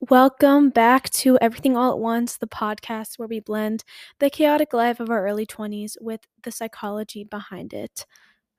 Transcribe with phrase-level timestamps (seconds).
[0.00, 3.84] Welcome back to Everything All at Once, the podcast where we blend
[4.18, 8.06] the chaotic life of our early 20s with the psychology behind it.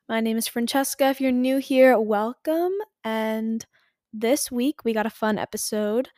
[0.07, 1.05] My name is Francesca.
[1.07, 2.73] If you're new here, welcome.
[3.03, 3.65] And
[4.13, 6.09] this week we got a fun episode.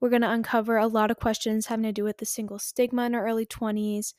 [0.00, 3.06] We're going to uncover a lot of questions having to do with the single stigma
[3.06, 4.14] in our early 20s.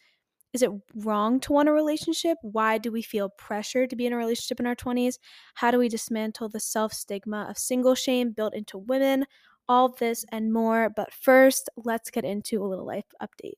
[0.53, 2.37] Is it wrong to want a relationship?
[2.41, 5.19] Why do we feel pressure to be in a relationship in our 20s?
[5.55, 9.25] How do we dismantle the self stigma of single shame built into women?
[9.69, 10.89] all this and more.
[10.89, 13.55] But first, let's get into a little life update.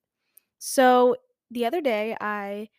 [0.60, 1.16] So,
[1.52, 2.70] the other day, I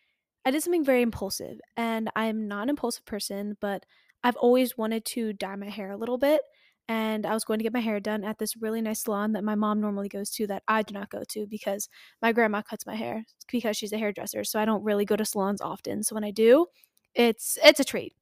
[0.44, 3.86] I did something very impulsive, and I'm not an impulsive person, but
[4.24, 6.42] I've always wanted to dye my hair a little bit.
[6.90, 9.44] And I was going to get my hair done at this really nice salon that
[9.44, 11.88] my mom normally goes to that I do not go to because
[12.20, 14.44] my grandma cuts my hair because she's a hairdresser.
[14.44, 16.02] So I don't really go to salons often.
[16.02, 16.66] So when I do,
[17.14, 18.14] it's it's a treat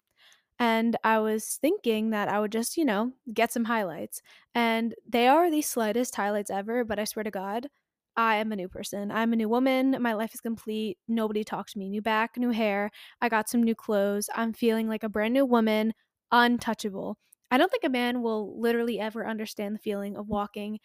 [0.58, 4.22] and I was thinking that I would just, you know, get some highlights.
[4.54, 7.68] And they are the slightest highlights ever, but I swear to God,
[8.16, 9.12] I am a new person.
[9.12, 9.96] I'm a new woman.
[10.00, 10.98] My life is complete.
[11.06, 11.88] Nobody talked to me.
[11.88, 12.90] New back, new hair.
[13.20, 14.28] I got some new clothes.
[14.34, 15.94] I'm feeling like a brand new woman,
[16.32, 17.18] untouchable.
[17.50, 20.80] I don't think a man will literally ever understand the feeling of walking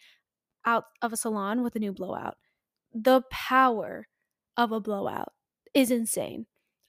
[0.64, 2.36] out of a salon with a new blowout.
[2.94, 4.08] The power
[4.56, 5.32] of a blowout
[5.74, 6.46] is insane.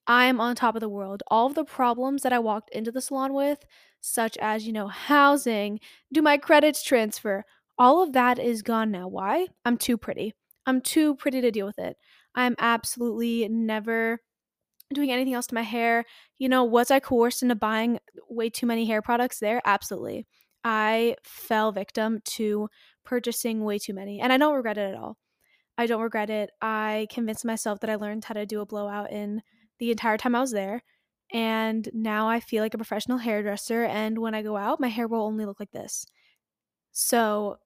[0.08, 1.24] I am on top of the world.
[1.28, 3.66] All of the problems that I walked into the salon with,
[4.02, 5.80] such as, you know, housing,
[6.14, 7.44] do my credits transfer,
[7.78, 9.08] all of that is gone now.
[9.08, 9.48] Why?
[9.66, 10.34] I'm too pretty.
[10.66, 11.98] I'm too pretty to deal with it.
[12.36, 14.22] I'm absolutely never
[14.94, 16.06] doing anything else to my hair.
[16.38, 19.62] You know, was I coerced into buying way too many hair products there?
[19.66, 20.28] Absolutely.
[20.64, 22.70] I fell victim to
[23.04, 25.18] purchasing way too many, and I don't regret it at all.
[25.78, 26.52] I don't regret it.
[26.62, 29.42] I convinced myself that I learned how to do a blowout in
[29.80, 30.84] the entire time I was there.
[31.34, 33.84] And now I feel like a professional hairdresser.
[33.84, 36.06] And when I go out, my hair will only look like this.
[36.92, 37.58] So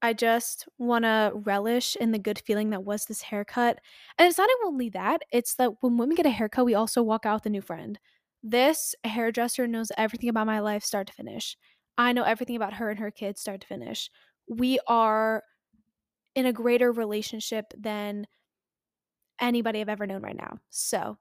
[0.00, 3.80] I just want to relish in the good feeling that was this haircut.
[4.16, 7.26] And it's not only that, it's that when women get a haircut, we also walk
[7.26, 7.98] out with a new friend.
[8.42, 11.56] This hairdresser knows everything about my life, start to finish.
[11.96, 14.08] I know everything about her and her kids, start to finish.
[14.48, 15.42] We are
[16.36, 18.28] in a greater relationship than
[19.40, 20.58] anybody I've ever known right now.
[20.70, 21.18] So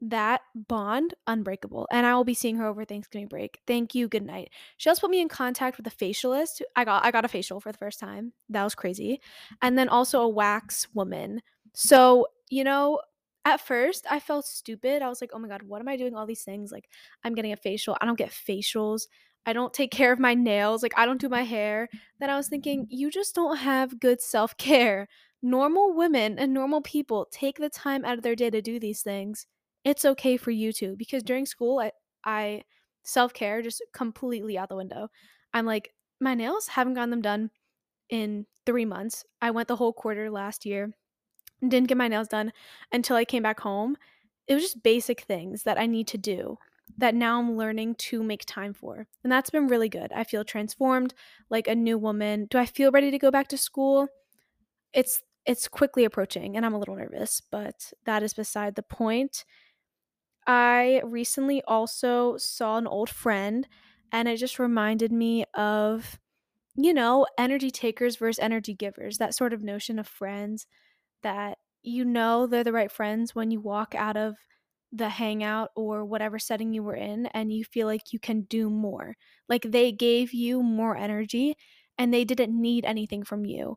[0.00, 3.60] that bond unbreakable and i will be seeing her over thanksgiving break.
[3.66, 4.08] Thank you.
[4.08, 4.50] Good night.
[4.76, 6.62] She also put me in contact with a facialist.
[6.76, 8.32] I got i got a facial for the first time.
[8.48, 9.20] That was crazy.
[9.62, 11.42] And then also a wax woman.
[11.74, 13.00] So you know
[13.44, 15.02] at first i felt stupid.
[15.02, 16.72] I was like oh my god what am i doing all these things?
[16.72, 16.88] Like
[17.22, 17.96] i'm getting a facial.
[18.00, 19.06] I don't get facials.
[19.46, 20.82] I don't take care of my nails.
[20.82, 21.88] Like i don't do my hair.
[22.18, 25.08] Then i was thinking you just don't have good self-care.
[25.42, 29.02] Normal women and normal people take the time out of their day to do these
[29.02, 29.46] things
[29.84, 31.92] it's okay for you to because during school I
[32.24, 32.64] I
[33.04, 35.08] self-care just completely out the window.
[35.52, 37.50] I'm like my nails haven't gotten them done
[38.10, 39.24] in 3 months.
[39.42, 40.94] I went the whole quarter last year
[41.66, 42.52] didn't get my nails done
[42.92, 43.96] until I came back home.
[44.46, 46.58] It was just basic things that I need to do
[46.98, 49.06] that now I'm learning to make time for.
[49.22, 50.12] And that's been really good.
[50.12, 51.14] I feel transformed
[51.50, 52.46] like a new woman.
[52.50, 54.08] Do I feel ready to go back to school?
[54.92, 59.44] It's it's quickly approaching and I'm a little nervous, but that is beside the point.
[60.46, 63.66] I recently also saw an old friend
[64.12, 66.18] and it just reminded me of,
[66.76, 70.66] you know, energy takers versus energy givers, that sort of notion of friends
[71.22, 74.36] that you know they're the right friends when you walk out of
[74.92, 78.70] the hangout or whatever setting you were in and you feel like you can do
[78.70, 79.16] more.
[79.48, 81.56] Like they gave you more energy
[81.98, 83.76] and they didn't need anything from you.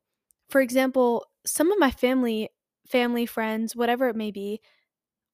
[0.49, 2.49] For example, some of my family,
[2.87, 4.61] family friends, whatever it may be,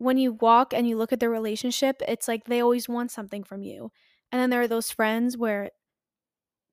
[0.04, 3.44] when you walk and you look at their relationship, it's like they always want something
[3.44, 3.92] from you.
[4.32, 5.70] And then there are those friends where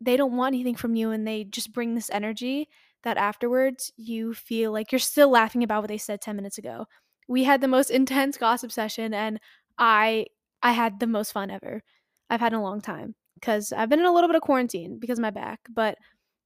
[0.01, 2.69] they don't want anything from you and they just bring this energy
[3.03, 6.87] that afterwards you feel like you're still laughing about what they said 10 minutes ago.
[7.29, 9.41] We had the most intense gossip session and
[9.79, 10.27] I
[10.63, 11.83] I had the most fun ever.
[12.29, 14.99] I've had in a long time cuz I've been in a little bit of quarantine
[14.99, 15.99] because of my back, but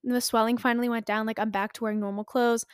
[0.04, 2.66] the swelling finally went down like I'm back to wearing normal clothes.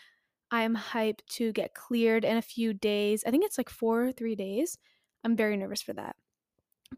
[0.51, 3.23] I am hyped to get cleared in a few days.
[3.27, 4.79] I think it's like four or three days.
[5.25, 6.17] I'm very nervous for that.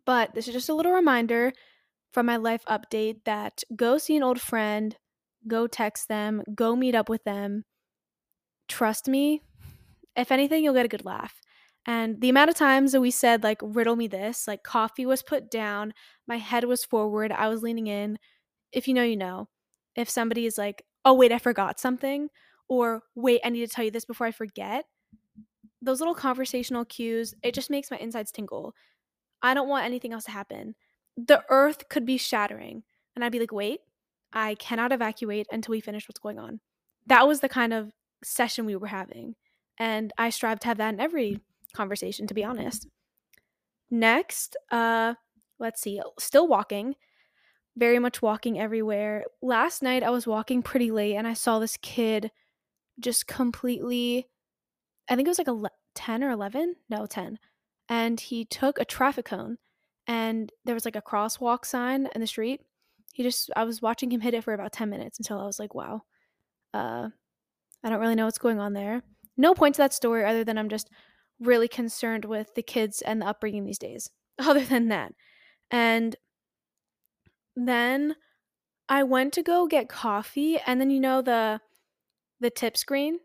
[0.07, 1.53] But this is just a little reminder
[2.13, 4.97] from my life update that go see an old friend,
[5.47, 7.65] go text them, go meet up with them.
[8.69, 9.43] Trust me,
[10.17, 11.41] if anything, you'll get a good laugh.
[11.85, 15.23] And the amount of times that we said, like, riddle me this, like, coffee was
[15.23, 15.93] put down,
[16.29, 18.19] my head was forward, I was leaning in.
[18.73, 19.49] If you know, you know.
[19.97, 22.29] If somebody is like, oh, wait, I forgot something,
[22.69, 24.87] or wait, I need to tell you this before I forget.
[25.83, 28.75] those little conversational cues, it just makes my insides tingle.
[29.43, 30.75] I don't want anything else to happen.
[31.17, 32.85] The earth could be shattering.
[33.15, 33.81] And I'd be like, wait,
[34.33, 36.61] I cannot evacuate until we finish what's going on.
[37.07, 37.93] That was the kind of
[38.25, 39.35] session we were having.
[39.77, 41.41] And I strive to have that in every
[41.75, 42.87] conversation, to be honest.
[43.91, 45.15] Next, uh,
[45.59, 46.95] let's see, still walking,
[47.77, 49.25] very much walking everywhere.
[49.43, 52.31] Last night I was walking pretty late and I saw this kid
[53.01, 54.27] just completely,
[55.09, 57.39] I think it was like a 10 or 11, no, 10.
[57.89, 59.59] And he took a traffic cone
[60.07, 62.61] and there was like a crosswalk sign in the street.
[63.13, 65.59] He just, I was watching him hit it for about 10 minutes until I was
[65.59, 66.03] like, wow,
[66.73, 67.09] uh,
[67.85, 69.03] I don't really know what's going on there.
[69.37, 70.89] No point to that story other than I'm just
[71.41, 74.11] really concerned with the kids and the upbringing these days.
[74.39, 75.13] Other than that.
[75.71, 76.17] And
[77.55, 78.17] then
[78.89, 81.61] I went to go get coffee and then you know the
[82.43, 83.19] the tip screen.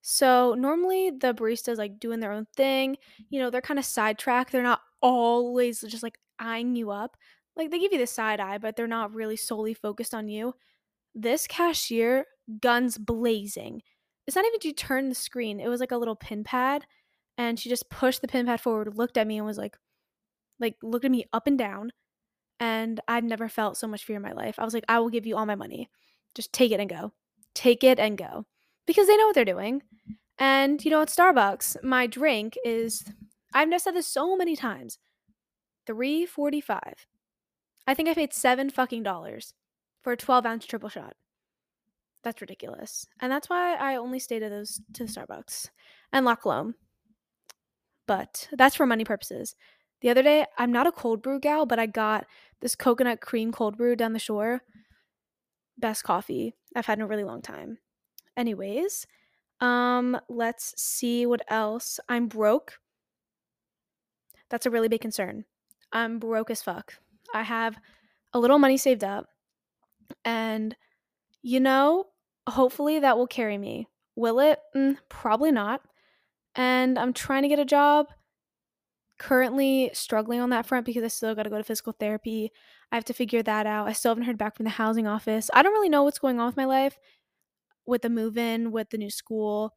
[0.00, 2.96] So normally the baristas like doing their own thing,
[3.30, 4.50] you know, they're kind of sidetracked.
[4.50, 7.16] They're not always just like eyeing you up.
[7.56, 10.54] Like they give you the side eye, but they're not really solely focused on you.
[11.14, 12.26] This cashier,
[12.60, 13.82] guns blazing.
[14.26, 15.60] It's not even to turn the screen.
[15.60, 16.84] It was like a little pin pad
[17.38, 19.76] and she just pushed the pin pad forward, looked at me and was like
[20.58, 21.92] like looked at me up and down.
[22.60, 24.58] And I'd never felt so much fear in my life.
[24.58, 25.90] I was like, I will give you all my money.
[26.34, 27.12] Just take it and go.
[27.54, 28.46] Take it and go.
[28.86, 29.82] Because they know what they're doing.
[30.38, 33.04] And you know, at Starbucks, my drink is
[33.54, 34.98] I've never said this so many times.
[35.86, 37.06] 345.
[37.86, 39.54] I think I paid seven fucking dollars
[40.02, 41.14] for a 12 ounce triple shot.
[42.22, 43.06] That's ridiculous.
[43.20, 45.70] And that's why I only stay to those to Starbucks
[46.12, 46.74] and La Colombe
[48.06, 49.54] but that's for money purposes.
[50.00, 52.26] The other day, I'm not a cold brew gal, but I got
[52.60, 54.62] this coconut cream cold brew down the shore.
[55.82, 57.76] Best coffee I've had in a really long time.
[58.36, 59.06] Anyways,
[59.60, 62.00] um, let's see what else.
[62.08, 62.78] I'm broke.
[64.48, 65.44] That's a really big concern.
[65.92, 66.94] I'm broke as fuck.
[67.34, 67.76] I have
[68.32, 69.26] a little money saved up,
[70.24, 70.74] and
[71.42, 72.06] you know,
[72.48, 73.88] hopefully that will carry me.
[74.16, 74.58] Will it?
[74.74, 75.82] Mm, probably not
[76.54, 78.08] and I'm trying to get a job.
[79.18, 82.50] Currently struggling on that front because I still got to go to physical therapy.
[82.90, 83.88] I have to figure that out.
[83.88, 85.48] I still haven't heard back from the housing office.
[85.54, 86.98] I don't really know what's going on with my life
[87.86, 89.74] with the move in, with the new school.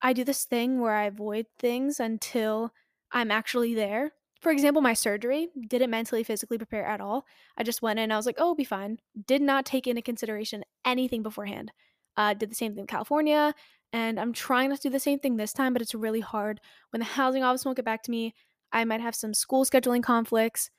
[0.00, 2.72] I do this thing where I avoid things until
[3.12, 4.12] I'm actually there.
[4.40, 7.24] For example, my surgery didn't mentally, physically prepare at all.
[7.56, 8.98] I just went in, I was like, oh, I'll be fine.
[9.26, 11.70] Did not take into consideration anything beforehand.
[12.16, 13.54] Uh, did the same thing in California.
[13.92, 16.60] And I'm trying not to do the same thing this time, but it's really hard.
[16.90, 18.34] When the housing office won't get back to me,
[18.72, 20.70] I might have some school scheduling conflicts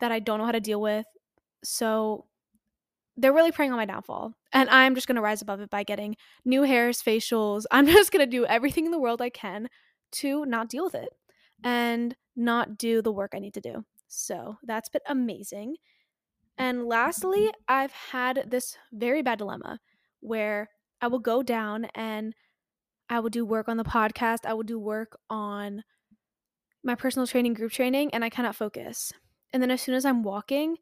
[0.00, 1.06] that I don't know how to deal with.
[1.64, 2.26] So
[3.16, 4.34] they're really preying on my downfall.
[4.52, 7.64] And I'm just going to rise above it by getting new hairs, facials.
[7.70, 9.68] I'm just going to do everything in the world I can
[10.12, 11.10] to not deal with it
[11.64, 13.84] and not do the work I need to do.
[14.08, 15.76] So that's been amazing.
[16.58, 19.80] And lastly, I've had this very bad dilemma
[20.20, 20.70] where
[21.00, 22.34] I will go down and
[23.08, 24.46] I will do work on the podcast.
[24.46, 25.82] I will do work on
[26.82, 29.12] my personal training, group training, and I cannot focus.
[29.52, 30.76] And then as soon as I'm walking,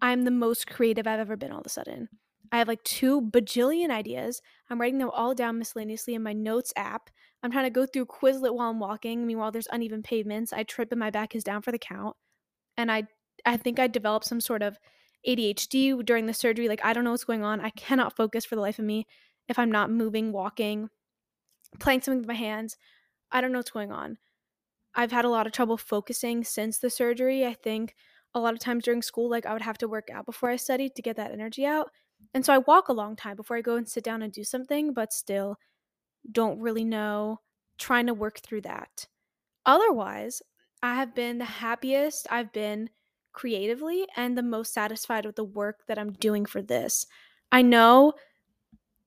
[0.00, 2.08] I'm the most creative I've ever been all of a sudden.
[2.50, 4.42] I have like two bajillion ideas.
[4.68, 7.08] I'm writing them all down miscellaneously in my notes app.
[7.42, 9.26] I'm trying to go through Quizlet while I'm walking.
[9.26, 10.52] Meanwhile, there's uneven pavements.
[10.52, 12.16] I trip and my back is down for the count.
[12.76, 13.04] And I
[13.44, 14.78] I think I developed some sort of
[15.26, 16.68] ADHD during the surgery.
[16.68, 17.60] Like, I don't know what's going on.
[17.60, 19.06] I cannot focus for the life of me
[19.48, 20.88] if I'm not moving, walking,
[21.78, 22.76] playing something with my hands.
[23.30, 24.18] I don't know what's going on.
[24.94, 27.46] I've had a lot of trouble focusing since the surgery.
[27.46, 27.94] I think
[28.34, 30.56] a lot of times during school, like, I would have to work out before I
[30.56, 31.90] studied to get that energy out.
[32.34, 34.44] And so I walk a long time before I go and sit down and do
[34.44, 35.56] something, but still
[36.30, 37.40] don't really know,
[37.78, 39.06] trying to work through that.
[39.66, 40.42] Otherwise,
[40.82, 42.90] I have been the happiest I've been
[43.32, 47.06] creatively and the most satisfied with the work that I'm doing for this.
[47.50, 48.14] I know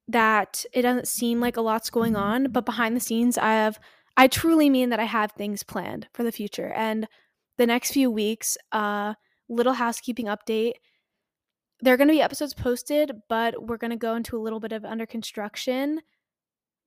[0.07, 3.79] that it doesn't seem like a lot's going on, but behind the scenes, I have,
[4.17, 6.71] I truly mean that I have things planned for the future.
[6.73, 7.07] And
[7.57, 9.15] the next few weeks, uh,
[9.49, 10.73] little housekeeping update.
[11.81, 14.59] There are going to be episodes posted, but we're going to go into a little
[14.59, 16.01] bit of under construction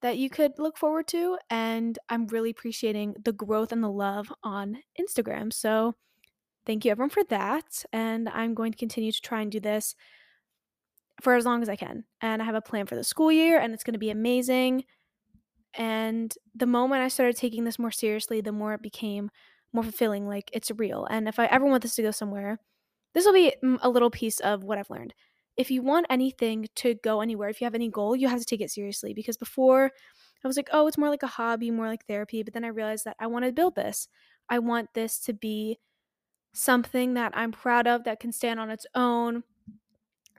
[0.01, 1.37] that you could look forward to.
[1.51, 5.53] And I'm really appreciating the growth and the love on Instagram.
[5.53, 5.95] So,
[6.69, 7.83] thank you everyone for that.
[7.95, 9.97] And I'm going to continue to try and do this
[11.23, 12.05] for as long as I can.
[12.21, 14.85] And I have a plan for the school year, and it's going to be amazing.
[15.75, 19.31] And the moment I started taking this more seriously, the more it became
[19.73, 20.29] more fulfilling.
[20.29, 21.07] Like it's real.
[21.07, 22.59] And if I ever want this to go somewhere,
[23.15, 25.15] this will be a little piece of what I've learned.
[25.57, 28.45] If you want anything to go anywhere, if you have any goal, you have to
[28.45, 29.91] take it seriously because before
[30.45, 32.43] I was like, oh, it's more like a hobby, more like therapy.
[32.43, 34.07] But then I realized that I want to build this.
[34.51, 35.79] I want this to be
[36.53, 39.45] something that I'm proud of that can stand on its own,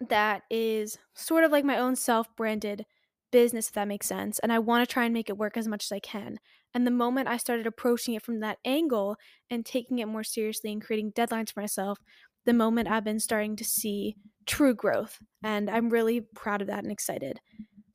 [0.09, 2.85] that is sort of like my own self branded
[3.31, 4.39] business, if that makes sense.
[4.39, 6.39] And I want to try and make it work as much as I can.
[6.73, 9.17] And the moment I started approaching it from that angle
[9.49, 11.99] and taking it more seriously and creating deadlines for myself,
[12.45, 15.19] the moment I've been starting to see true growth.
[15.43, 17.39] And I'm really proud of that and excited.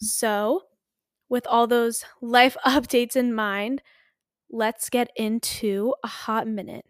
[0.01, 0.63] So,
[1.29, 3.83] with all those life updates in mind,
[4.51, 6.85] let's get into a hot minute.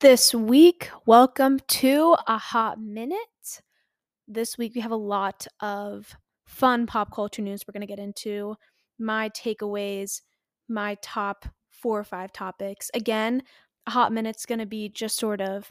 [0.00, 3.60] This week, welcome to a hot minute.
[4.26, 6.16] This week, we have a lot of
[6.46, 8.56] fun pop culture news we're going to get into,
[8.98, 10.22] my takeaways,
[10.70, 12.90] my top four or five topics.
[12.94, 13.42] Again,
[13.86, 15.70] a hot minute's going to be just sort of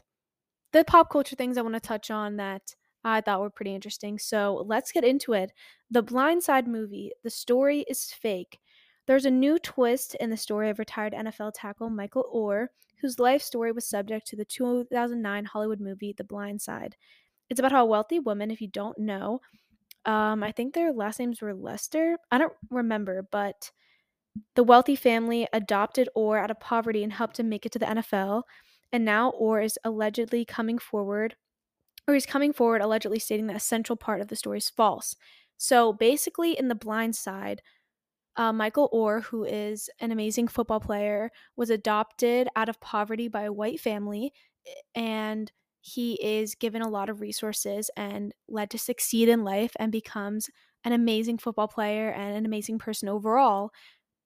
[0.74, 4.20] the pop culture things I want to touch on that I thought were pretty interesting.
[4.20, 5.52] So let's get into it.
[5.90, 8.60] The Blind Side movie, the story is fake.
[9.08, 12.68] There's a new twist in the story of retired NFL tackle Michael Oher,
[13.02, 16.96] whose life story was subject to the 2009 Hollywood movie The Blind Side.
[17.50, 19.42] It's about how a wealthy woman, if you don't know,
[20.06, 22.18] um, I think their last names were Lester.
[22.32, 23.72] I don't remember, but
[24.56, 27.86] the wealthy family adopted Oher out of poverty and helped him make it to the
[27.86, 28.44] NFL.
[28.92, 31.36] And now Oher is allegedly coming forward,
[32.08, 35.16] or he's coming forward allegedly stating that a central part of the story is false.
[35.58, 37.62] So basically, in The Blind Side,
[38.38, 43.44] uh, Michael Oher, who is an amazing football player, was adopted out of poverty by
[43.44, 44.34] a white family,
[44.96, 49.92] and he is given a lot of resources and led to succeed in life and
[49.92, 50.50] becomes
[50.84, 53.72] an amazing football player and an amazing person overall.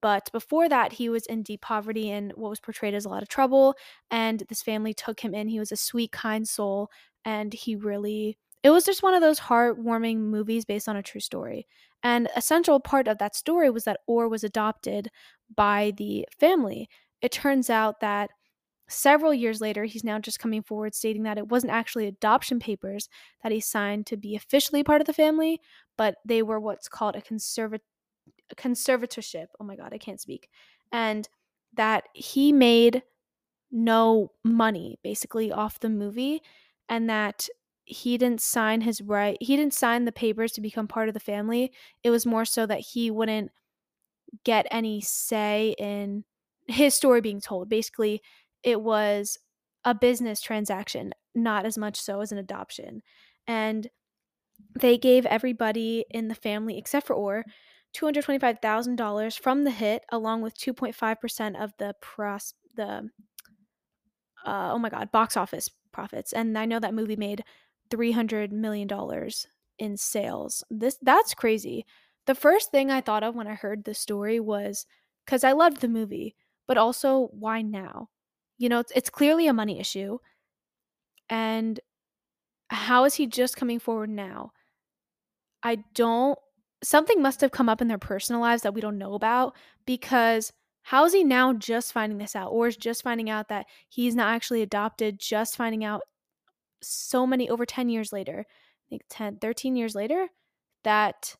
[0.02, 3.22] But before that, he was in deep poverty and what was portrayed as a lot
[3.22, 3.74] of trouble.
[4.10, 5.48] And this family took him in.
[5.48, 6.90] He was a sweet, kind soul,
[7.24, 11.20] and he really it was just one of those heartwarming movies based on a true
[11.20, 11.66] story.
[12.04, 15.10] And a central part of that story was that Oher was adopted
[15.56, 16.88] by the family.
[17.22, 18.30] It turns out that
[18.88, 23.08] several years later, he's now just coming forward stating that it wasn't actually adoption papers
[23.42, 25.58] that he signed to be officially part of the family,
[25.96, 27.80] but they were what's called a, conserva-
[28.50, 29.46] a conservatorship.
[29.58, 30.48] Oh my God, I can't speak.
[30.92, 31.26] And
[31.72, 33.02] that he made
[33.72, 36.42] no money basically off the movie
[36.88, 37.48] and that
[37.84, 41.20] he didn't sign his right he didn't sign the papers to become part of the
[41.20, 41.70] family
[42.02, 43.50] it was more so that he wouldn't
[44.42, 46.24] get any say in
[46.66, 47.68] his story being told.
[47.68, 48.22] Basically
[48.62, 49.38] it was
[49.84, 53.02] a business transaction not as much so as an adoption.
[53.46, 53.88] And
[54.80, 57.42] they gave everybody in the family except for Oher
[57.94, 63.08] $225,000 from the hit along with 2.5% of the pros the
[64.46, 66.32] uh, oh my god box office profits.
[66.32, 67.44] And i know that movie made
[67.90, 69.46] 300 million dollars
[69.78, 70.64] in sales.
[70.70, 71.86] This that's crazy.
[72.26, 74.86] The first thing I thought of when I heard the story was
[75.26, 76.34] cuz I loved the movie,
[76.66, 78.08] but also why now?
[78.58, 80.18] You know, it's, it's clearly a money issue.
[81.28, 81.80] And
[82.70, 84.52] how is he just coming forward now?
[85.62, 86.38] I don't
[86.82, 90.52] something must have come up in their personal lives that we don't know about because
[90.82, 94.14] how is he now just finding this out or is just finding out that he's
[94.14, 96.02] not actually adopted just finding out
[96.86, 100.28] so many over 10 years later, I think 10, 13 years later,
[100.84, 101.36] that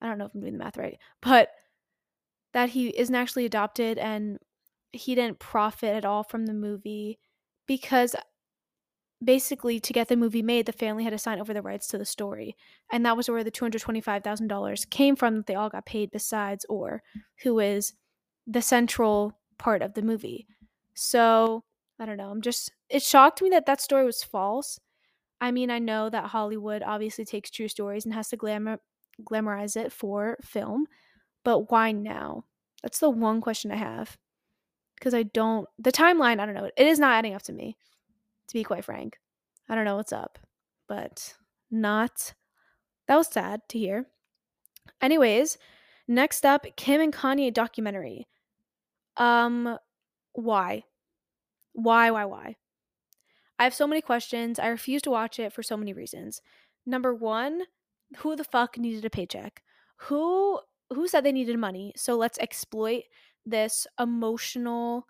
[0.00, 1.50] I don't know if I'm doing the math right, but
[2.52, 4.38] that he isn't actually adopted and
[4.92, 7.18] he didn't profit at all from the movie
[7.66, 8.16] because
[9.22, 11.98] basically to get the movie made the family had to sign over the rights to
[11.98, 12.54] the story
[12.92, 17.00] and that was where the $225000 came from that they all got paid besides Oher
[17.42, 17.94] who is
[18.46, 20.46] the central part of the movie
[20.96, 21.62] so
[21.98, 22.30] I don't know.
[22.30, 24.78] I'm just it shocked me that that story was false.
[25.40, 28.78] I mean, I know that Hollywood obviously takes true stories and has to glamour
[29.22, 30.86] glamorize it for film,
[31.44, 32.44] but why now?
[32.82, 34.18] That's the one question I have.
[34.94, 36.70] Because I don't the timeline, I don't know.
[36.76, 37.76] It is not adding up to me,
[38.48, 39.18] to be quite frank.
[39.68, 40.38] I don't know what's up,
[40.88, 41.34] but
[41.70, 42.34] not
[43.08, 44.06] that was sad to hear.
[45.00, 45.58] Anyways,
[46.08, 48.26] next up, Kim and Kanye documentary.
[49.16, 49.78] Um
[50.32, 50.84] why?
[51.72, 52.56] Why, why, why?
[53.58, 54.58] I have so many questions.
[54.58, 56.42] I refuse to watch it for so many reasons.
[56.84, 57.62] Number one,
[58.18, 59.62] who the fuck needed a paycheck?
[59.96, 60.60] Who
[60.92, 61.92] who said they needed money?
[61.96, 63.04] So let's exploit
[63.44, 65.06] this emotional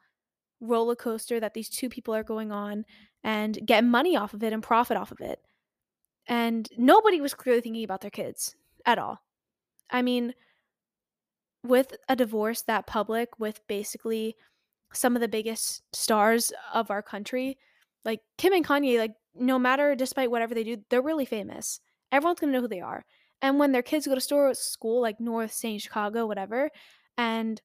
[0.61, 2.85] roller coaster that these two people are going on
[3.23, 5.41] and get money off of it and profit off of it.
[6.27, 9.21] And nobody was clearly thinking about their kids at all.
[9.91, 10.35] I mean,
[11.63, 14.37] with a divorce that public, with basically
[14.93, 17.59] some of the biggest stars of our country,
[18.07, 21.81] like Kim and Kanye, like no matter despite whatever they do, they're really famous.
[22.13, 23.05] everyone's gonna know who they are.
[23.43, 25.83] And when their kids go to store school, like North St.
[25.83, 26.71] Chicago, whatever,
[27.19, 27.61] and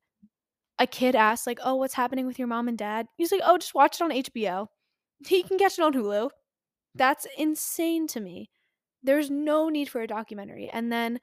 [0.80, 3.06] a kid asks, like, oh, what's happening with your mom and dad?
[3.18, 4.68] He's like, oh, just watch it on HBO.
[5.26, 6.30] He can catch it on Hulu.
[6.96, 8.50] That's insane to me.
[9.04, 10.70] There's no need for a documentary.
[10.72, 11.20] And then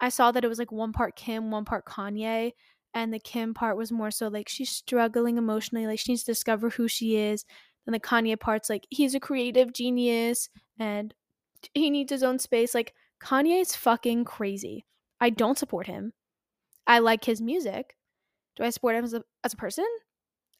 [0.00, 2.52] I saw that it was like one part Kim, one part Kanye.
[2.92, 6.32] And the Kim part was more so like she's struggling emotionally, like she needs to
[6.32, 7.44] discover who she is.
[7.84, 11.14] Then the Kanye part's like he's a creative genius and
[11.74, 12.74] he needs his own space.
[12.74, 14.86] Like Kanye is fucking crazy.
[15.20, 16.12] I don't support him.
[16.86, 17.96] I like his music.
[18.56, 19.86] Do I support him as a, as a person?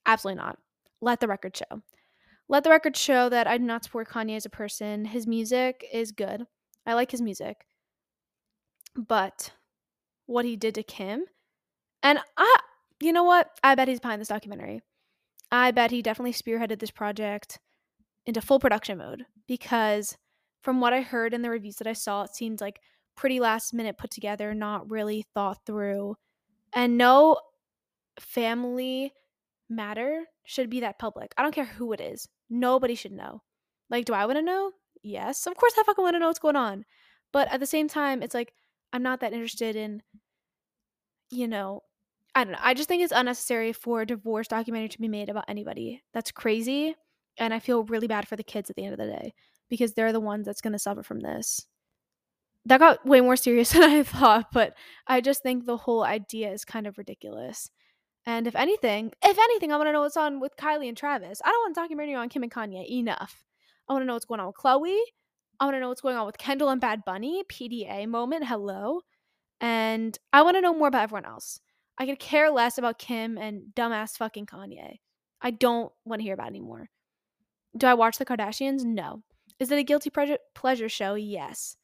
[0.06, 0.58] Absolutely not.
[1.00, 1.82] Let the record show.
[2.48, 5.04] Let the record show that I do not support Kanye as a person.
[5.04, 6.44] His music is good.
[6.86, 7.66] I like his music.
[8.96, 9.52] But
[10.26, 11.24] what he did to Kim,
[12.02, 12.56] and I,
[13.00, 13.50] you know what?
[13.62, 14.82] I bet he's behind this documentary.
[15.52, 17.58] I bet he definitely spearheaded this project
[18.26, 20.16] into full production mode because
[20.62, 22.80] from what I heard in the reviews that I saw, it seemed like
[23.16, 26.16] pretty last minute put together, not really thought through.
[26.72, 27.38] And no
[28.18, 29.12] family
[29.68, 31.32] matter should be that public.
[31.36, 32.28] I don't care who it is.
[32.48, 33.42] Nobody should know.
[33.88, 34.72] Like, do I want to know?
[35.02, 35.46] Yes.
[35.46, 36.84] Of course I fucking want to know what's going on.
[37.32, 38.52] But at the same time, it's like
[38.92, 40.02] I'm not that interested in,
[41.30, 41.82] you know,
[42.34, 42.58] I don't know.
[42.60, 46.02] I just think it's unnecessary for a divorce documentary to be made about anybody.
[46.14, 46.94] That's crazy.
[47.38, 49.34] And I feel really bad for the kids at the end of the day
[49.68, 51.66] because they're the ones that's going to suffer from this.
[52.66, 54.74] That got way more serious than I thought, but
[55.06, 57.70] I just think the whole idea is kind of ridiculous.
[58.26, 61.40] And if anything, if anything, I want to know what's on with Kylie and Travis.
[61.44, 62.86] I don't want a documentary on Kim and Kanye.
[62.88, 63.44] Enough.
[63.88, 64.96] I want to know what's going on with Khloé.
[65.58, 67.42] I want to know what's going on with Kendall and Bad Bunny.
[67.44, 68.46] PDA moment.
[68.46, 69.00] Hello.
[69.60, 71.60] And I want to know more about everyone else.
[72.00, 75.00] I could care less about Kim and dumbass fucking Kanye.
[75.42, 76.88] I don't want to hear about anymore.
[77.76, 78.82] Do I watch the Kardashians?
[78.84, 79.22] No.
[79.58, 80.10] Is it a guilty
[80.54, 81.14] pleasure show?
[81.14, 81.76] Yes.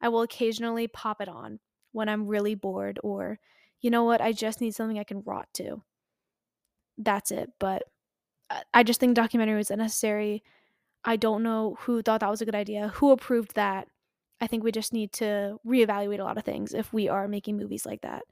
[0.00, 1.60] I will occasionally pop it on
[1.92, 3.38] when I'm really bored or,
[3.82, 5.82] you know what, I just need something I can rot to.
[6.96, 7.50] That's it.
[7.58, 7.82] But
[8.48, 10.42] uh, I just think documentary was unnecessary.
[11.04, 13.88] I don't know who thought that was a good idea, who approved that.
[14.40, 17.58] I think we just need to reevaluate a lot of things if we are making
[17.58, 18.22] movies like that.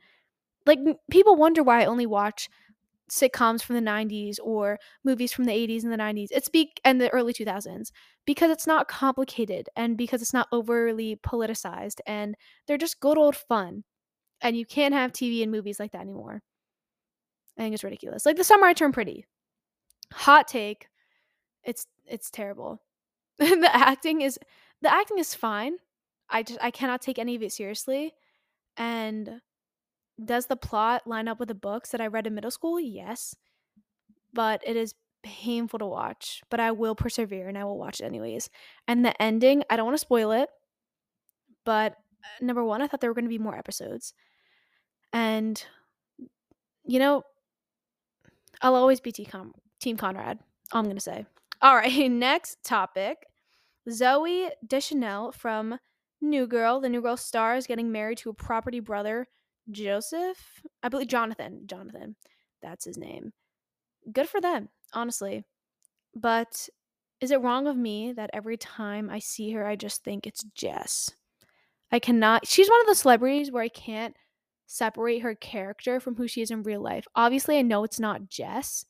[0.69, 0.79] Like,
[1.11, 2.49] people wonder why I only watch
[3.11, 6.29] sitcoms from the 90s or movies from the 80s and the 90s.
[6.31, 7.91] It's be and the early 2000s
[8.27, 13.37] because it's not complicated and because it's not overly politicized and they're just good old
[13.37, 13.85] fun.
[14.41, 16.43] And you can't have TV and movies like that anymore.
[17.59, 18.25] I think it's ridiculous.
[18.25, 19.25] Like the summer I turned pretty.
[20.13, 20.89] Hot take.
[21.65, 22.81] It's it's terrible.
[23.39, 24.39] the acting is
[24.81, 25.77] the acting is fine.
[26.31, 28.15] I just I cannot take any of it seriously.
[28.77, 29.41] And
[30.23, 32.81] does the plot line up with the books that I read in middle school?
[32.81, 33.37] Yes.
[34.33, 38.05] But it is painful to watch, but I will persevere and I will watch it
[38.05, 38.51] anyways.
[38.87, 40.49] And the ending, I don't want to spoil it,
[41.65, 44.15] but uh, number one, I thought there were going to be more episodes.
[45.13, 45.63] And,
[46.85, 47.23] you know,
[48.61, 50.39] I'll always be Team, Conrad.
[50.73, 51.27] I'm going to say.
[51.63, 53.27] All right, next topic.
[53.89, 55.79] Zooey Deschanel from
[56.21, 59.27] New Girl, the New Girl star, is getting married to a property brother
[59.71, 62.17] Joseph, I believe Jonathan, Jonathan,
[62.63, 63.33] that's his name.
[64.13, 65.45] Good for them, honestly.
[66.15, 66.69] But
[67.21, 70.45] is it wrong of me that every time I see her, I just think it's
[70.55, 71.11] Jess?
[71.91, 74.17] I cannot, she's one of the celebrities where I can't
[74.67, 77.07] separate her character from who she is in real life.
[77.15, 78.85] Obviously, I know it's not Jess,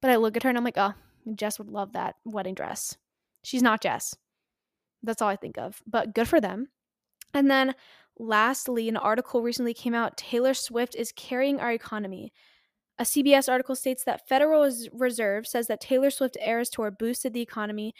[0.00, 0.94] but I look at her and I'm like, oh,
[1.34, 2.96] Jess would love that wedding dress.
[3.42, 4.14] She's not Jess.
[5.02, 5.82] That's all I think of.
[5.86, 6.68] But good for them.
[7.34, 7.74] And then
[8.18, 12.32] lastly, an article recently came out Taylor Swift is carrying our economy.
[12.98, 17.40] A CBS article states that Federal Reserve says that Taylor Swift Eras Tour boosted the
[17.40, 17.94] economy.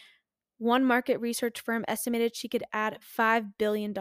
[0.59, 3.95] One market research firm estimated she could add $5 billion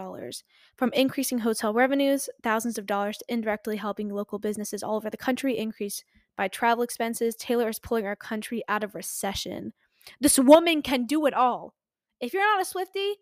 [0.75, 5.55] from increasing hotel revenues, thousands of dollars indirectly helping local businesses all over the country
[5.55, 6.03] increase
[6.35, 7.35] by travel expenses.
[7.35, 9.73] Taylor is pulling our country out of recession.
[10.19, 11.75] This woman can do it all.
[12.19, 13.13] If you're not a Swiftie,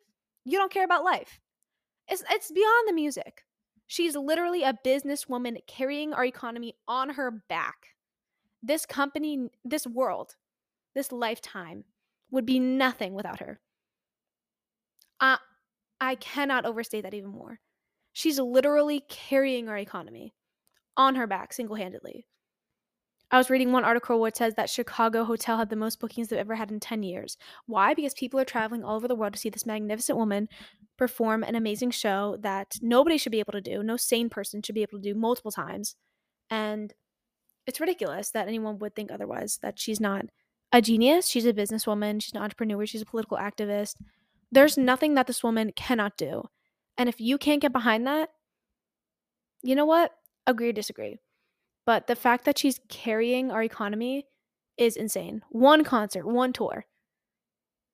[0.46, 1.42] you don't care about life.
[2.08, 3.44] It's it's beyond the music.
[3.88, 7.96] She's literally a businesswoman carrying our economy on her back.
[8.64, 10.36] This company, this world,
[10.96, 11.84] this lifetime
[12.32, 13.60] would be nothing without her.
[15.20, 15.38] I
[16.02, 17.60] I cannot overstate that even more.
[18.14, 20.34] She's literally carrying our economy
[20.98, 22.26] on her back single-handedly.
[23.32, 26.28] I was reading one article where it says that Chicago hotel had the most bookings
[26.28, 27.38] they've ever had in 10 years.
[27.66, 27.94] Why?
[27.94, 30.48] Because people are traveling all over the world to see this magnificent woman
[30.98, 33.84] perform an amazing show that nobody should be able to do.
[33.84, 35.96] No sane person should be able to do multiple times.
[36.50, 36.94] And
[37.66, 40.26] it's ridiculous that anyone would think otherwise, that she's not
[40.72, 41.28] a genius.
[41.28, 42.22] She's a businesswoman.
[42.22, 42.86] She's an entrepreneur.
[42.86, 43.96] She's a political activist.
[44.52, 46.44] There's nothing that this woman cannot do.
[46.98, 48.30] And if you can't get behind that,
[49.64, 50.12] you know what?
[50.46, 51.20] Agree or disagree.
[51.86, 54.26] But the fact that she's carrying our economy
[54.78, 55.42] is insane.
[55.50, 56.86] One concert, one tour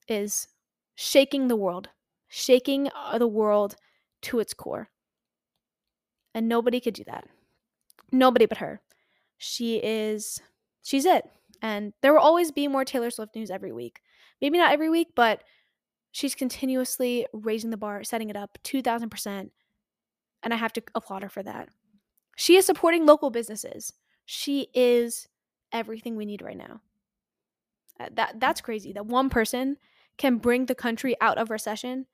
[0.08, 0.48] is
[0.96, 1.90] shaking the world,
[2.28, 3.76] shaking uh, the world
[4.24, 4.90] to its core.
[6.34, 7.28] And nobody could do that.
[8.12, 8.82] Nobody but her.
[9.38, 10.40] She is,
[10.84, 11.30] she's it.
[11.62, 14.02] And there will always be more Taylor Swift news every week.
[14.42, 15.44] Maybe not every week, but
[16.12, 19.50] she's continuously raising the bar, setting it up 2000%.
[20.44, 21.70] And I have to applaud her for that.
[22.42, 23.94] She is supporting local businesses.
[24.26, 25.28] She is
[25.72, 26.82] everything we need right now.
[28.00, 28.94] Uh, that that's crazy.
[28.94, 29.78] That one person
[30.18, 32.08] can bring the country out of recession.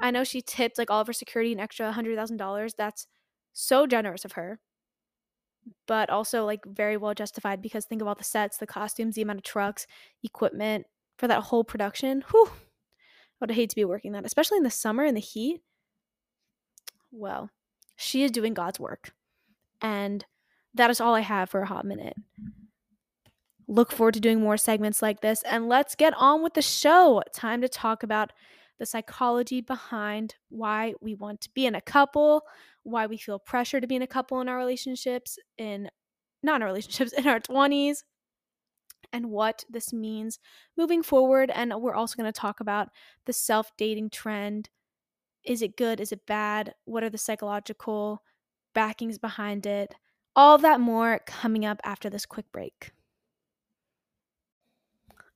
[0.00, 2.72] I know she tipped like all of her security an extra hundred thousand dollars.
[2.72, 3.06] That's
[3.52, 4.60] so generous of her,
[5.86, 9.40] but also like very well justified because think about the sets, the costumes, the amount
[9.40, 9.86] of trucks,
[10.24, 10.86] equipment
[11.18, 12.24] for that whole production.
[12.30, 12.52] Whew, I
[13.40, 15.60] would hate to be working that, especially in the summer in the heat.
[17.12, 17.50] Well,
[17.94, 19.12] she is doing God's work.
[19.82, 20.24] And
[20.74, 22.14] that is all I have for a hot minute.
[23.66, 25.42] Look forward to doing more segments like this.
[25.42, 27.22] And let's get on with the show.
[27.34, 28.32] Time to talk about
[28.78, 32.44] the psychology behind why we want to be in a couple,
[32.82, 35.88] why we feel pressure to be in a couple in our relationships, in
[36.42, 37.98] not in our relationships, in our 20s,
[39.12, 40.38] and what this means
[40.76, 41.50] moving forward.
[41.54, 42.88] And we're also going to talk about
[43.26, 44.70] the self dating trend.
[45.44, 46.00] Is it good?
[46.00, 46.74] Is it bad?
[46.84, 48.22] What are the psychological
[48.74, 49.94] backings behind it,
[50.36, 52.92] all that more coming up after this quick break.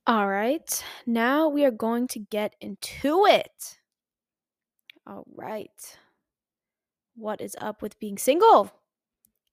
[0.07, 3.79] All right, now we are going to get into it.
[5.07, 5.97] All right.
[7.15, 8.71] What is up with being single?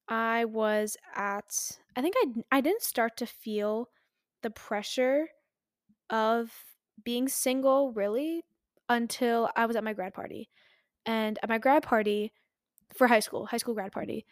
[0.08, 3.88] I was at I think I I didn't start to feel
[4.42, 5.28] the pressure
[6.10, 6.52] of
[7.04, 8.44] being single really
[8.88, 10.48] until I was at my grad party.
[11.06, 12.32] And at my grad party,
[12.94, 14.26] for high school, high school grad party.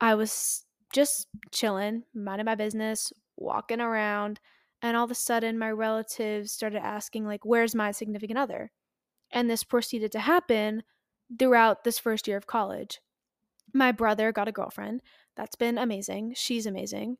[0.00, 4.40] I was just chilling, minding my business, walking around,
[4.82, 8.70] and all of a sudden my relatives started asking like where's my significant other?
[9.30, 10.82] And this proceeded to happen
[11.38, 13.00] throughout this first year of college.
[13.72, 15.02] My brother got a girlfriend.
[15.36, 16.34] That's been amazing.
[16.36, 17.18] She's amazing.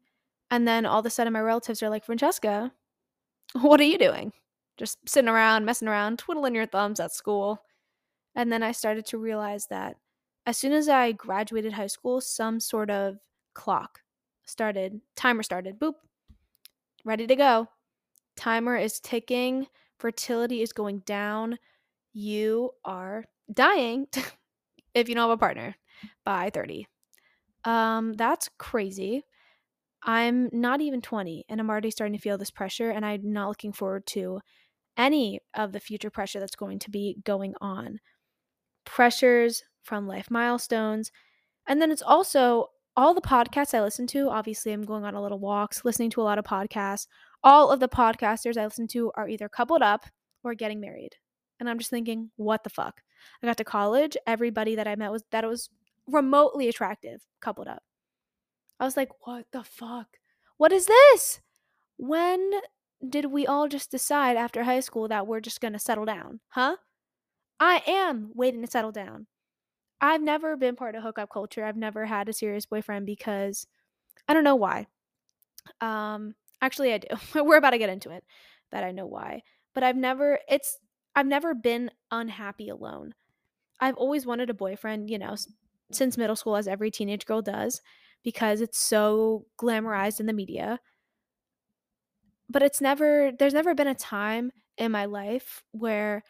[0.51, 2.73] And then all of a sudden my relatives are like, "Francesca,
[3.53, 4.33] what are you doing?
[4.77, 7.65] Just sitting around, messing around, twiddling your thumbs at school."
[8.35, 9.97] And then I started to realize that
[10.47, 13.19] as soon as I graduated high school, some sort of
[13.55, 14.01] clock
[14.45, 15.95] started, timer started, boop,
[17.05, 17.69] ready to go.
[18.37, 19.67] Timer is ticking,
[19.99, 21.59] fertility is going down.
[22.13, 24.07] You are dying
[24.95, 25.75] if you don't have a partner
[26.25, 26.87] by 30.
[27.65, 29.25] Um, that's crazy.
[30.03, 33.49] I'm not even 20 and I'm already starting to feel this pressure, and I'm not
[33.49, 34.41] looking forward to
[34.97, 37.99] any of the future pressure that's going to be going on.
[38.85, 41.13] Pressures from life milestones.
[41.67, 44.29] And then it's also all the podcasts I listen to.
[44.29, 47.07] Obviously, I'm going on a little walks, listening to a lot of podcasts.
[47.45, 50.07] All of the podcasters I listen to are either coupled up
[50.43, 51.17] or getting married.
[51.61, 53.01] And I'm just thinking, what the fuck?
[53.43, 55.71] I got to college, everybody that I met was that was
[56.07, 57.83] remotely attractive, coupled up.
[58.79, 60.09] I was like, what the fuck?
[60.57, 61.41] What is this?
[61.97, 62.51] When
[63.07, 66.41] did we all just decide after high school that we're just gonna settle down?
[66.49, 66.77] Huh?
[67.59, 69.27] I am waiting to settle down.
[70.01, 71.65] I've never been part of hookup culture.
[71.65, 73.67] I've never had a serious boyfriend because
[74.29, 74.87] I don't know why.
[75.81, 77.09] Um actually I do.
[77.45, 78.25] We're about to get into it
[78.73, 79.43] that I know why.
[79.75, 80.79] But I've never it's
[81.15, 83.15] I've never been unhappy alone.
[83.81, 85.37] I've always wanted a boyfriend, you know,
[85.93, 87.83] since middle school as every teenage girl does
[88.25, 90.81] because it's so glamorized in the media.
[92.49, 96.23] But it's never there's never been a time in my life where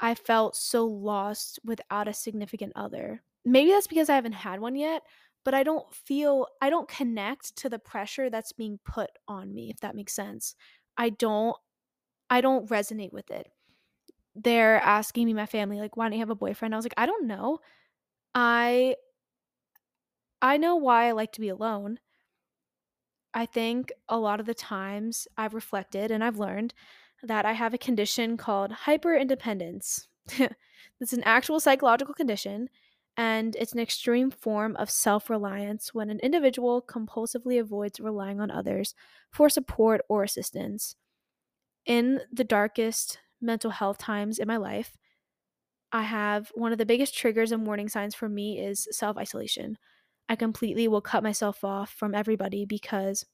[0.00, 3.22] I felt so lost without a significant other.
[3.44, 5.02] Maybe that's because I haven't had one yet,
[5.44, 9.70] but I don't feel, I don't connect to the pressure that's being put on me,
[9.70, 10.54] if that makes sense.
[10.96, 11.56] I don't,
[12.30, 13.48] I don't resonate with it.
[14.34, 16.74] They're asking me, my family, like, why don't you have a boyfriend?
[16.74, 17.60] I was like, I don't know.
[18.34, 18.96] I,
[20.42, 21.98] I know why I like to be alone.
[23.32, 26.74] I think a lot of the times I've reflected and I've learned
[27.22, 30.08] that I have a condition called hyper independence.
[31.00, 32.68] it's an actual psychological condition,
[33.16, 38.50] and it's an extreme form of self reliance when an individual compulsively avoids relying on
[38.50, 38.94] others
[39.30, 40.96] for support or assistance.
[41.86, 44.96] In the darkest mental health times in my life,
[45.92, 49.76] I have one of the biggest triggers and warning signs for me is self isolation.
[50.28, 53.26] I completely will cut myself off from everybody because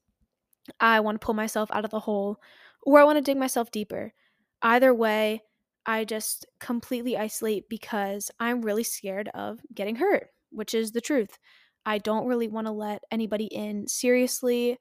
[0.80, 2.40] I want to pull myself out of the hole
[2.86, 4.14] or I want to dig myself deeper.
[4.62, 5.42] Either way,
[5.84, 11.36] I just completely isolate because I'm really scared of getting hurt, which is the truth.
[11.84, 14.78] I don't really want to let anybody in seriously.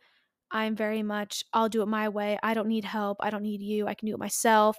[0.52, 2.38] I'm very much, I'll do it my way.
[2.42, 3.18] I don't need help.
[3.20, 3.88] I don't need you.
[3.88, 4.78] I can do it myself,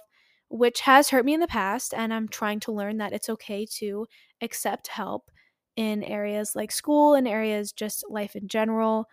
[0.49, 1.93] which has hurt me in the past.
[1.93, 4.07] And I'm trying to learn that it's okay to
[4.41, 5.29] accept help
[5.75, 9.05] in areas like school and areas just life in general.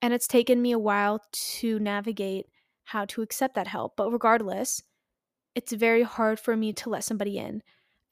[0.00, 2.46] And it's taken me a while to navigate
[2.86, 3.96] how to accept that help.
[3.96, 4.82] But regardless,
[5.54, 7.62] it's very hard for me to let somebody in.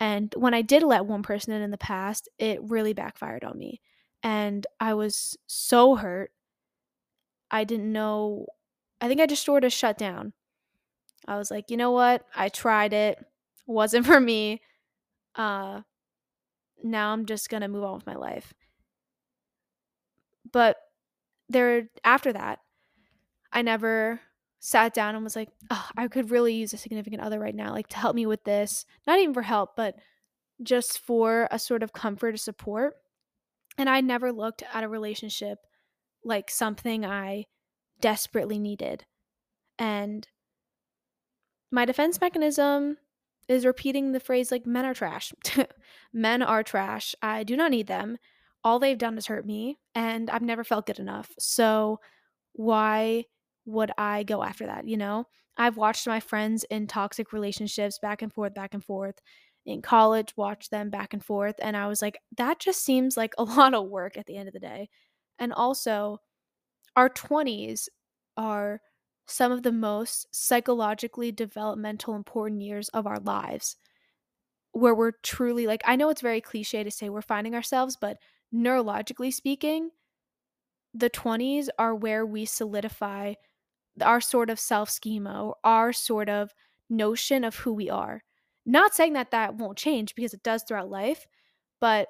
[0.00, 3.56] And when I did let one person in in the past, it really backfired on
[3.56, 3.80] me.
[4.22, 6.32] And I was so hurt.
[7.50, 8.46] I didn't know.
[9.00, 10.32] I think I just sort of shut down.
[11.28, 12.24] I was like, you know what?
[12.34, 13.18] I tried it.
[13.66, 14.60] wasn't for me.
[15.36, 15.82] Uh,
[16.82, 18.52] now I'm just going to move on with my life.
[20.50, 20.76] But
[21.48, 22.58] there, after that,
[23.52, 24.20] I never
[24.64, 27.70] sat down and was like, oh, I could really use a significant other right now,
[27.72, 28.86] like to help me with this.
[29.06, 29.96] Not even for help, but
[30.62, 32.94] just for a sort of comfort or support.
[33.76, 35.58] And I never looked at a relationship
[36.24, 37.44] like something I
[38.00, 39.04] desperately needed.
[39.78, 40.26] And
[41.70, 42.96] my defense mechanism
[43.48, 45.34] is repeating the phrase like men are trash.
[46.14, 47.14] men are trash.
[47.20, 48.16] I do not need them.
[48.62, 51.28] All they've done is hurt me and I've never felt good enough.
[51.38, 52.00] So
[52.54, 53.26] why
[53.66, 55.26] would I go after that, you know?
[55.56, 59.20] I've watched my friends in toxic relationships back and forth, back and forth.
[59.66, 61.54] In college, watched them back and forth.
[61.60, 64.48] And I was like, that just seems like a lot of work at the end
[64.48, 64.88] of the day.
[65.38, 66.18] And also,
[66.96, 67.88] our 20s
[68.36, 68.80] are
[69.26, 73.76] some of the most psychologically developmental, important years of our lives
[74.72, 78.18] where we're truly like, I know it's very cliche to say we're finding ourselves, but
[78.52, 79.90] neurologically speaking,
[80.92, 83.34] the 20s are where we solidify
[84.02, 86.52] our sort of self schema or our sort of
[86.90, 88.22] notion of who we are.
[88.66, 91.26] Not saying that that won't change because it does throughout life,
[91.80, 92.08] but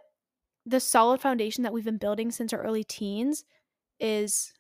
[0.65, 3.45] the solid foundation that we've been building since our early teens
[4.01, 4.53] is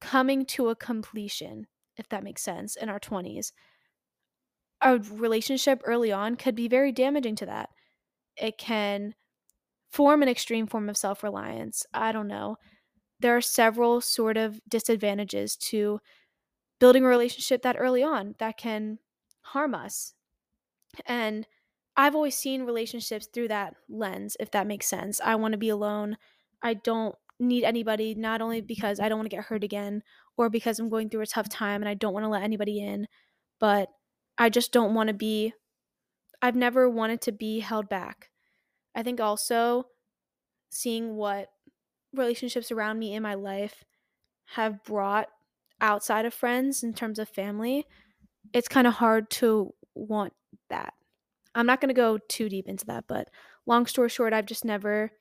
[0.00, 3.52] coming to a completion, if that makes sense, in our 20s.
[4.82, 7.70] A relationship early on could be very damaging to that.
[8.36, 9.14] It can
[9.90, 11.86] form an extreme form of self reliance.
[11.94, 12.56] I don't know
[13.22, 16.00] there are several sort of disadvantages to
[16.80, 18.98] building a relationship that early on that can
[19.42, 20.14] harm us.
[21.06, 21.46] And
[21.96, 25.20] I've always seen relationships through that lens, if that makes sense.
[25.20, 26.16] I want to be alone.
[26.62, 30.02] I don't need anybody, not only because I don't want to get hurt again
[30.36, 32.80] or because I'm going through a tough time and I don't want to let anybody
[32.80, 33.08] in,
[33.58, 33.88] but
[34.38, 35.52] I just don't want to be,
[36.40, 38.30] I've never wanted to be held back.
[38.94, 39.86] I think also
[40.70, 41.51] seeing what
[42.14, 43.84] relationships around me in my life
[44.46, 45.28] have brought
[45.80, 47.86] outside of friends in terms of family,
[48.52, 50.32] it's kind of hard to want
[50.70, 50.94] that.
[51.54, 53.28] I'm not going to go too deep into that, but
[53.66, 55.12] long story short, I've just never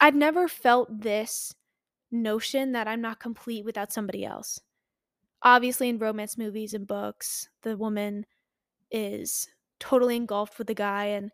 [0.00, 1.54] I've never felt this
[2.10, 4.60] notion that I'm not complete without somebody else.
[5.42, 8.26] Obviously in romance movies and books, the woman
[8.90, 11.30] is totally engulfed with the guy and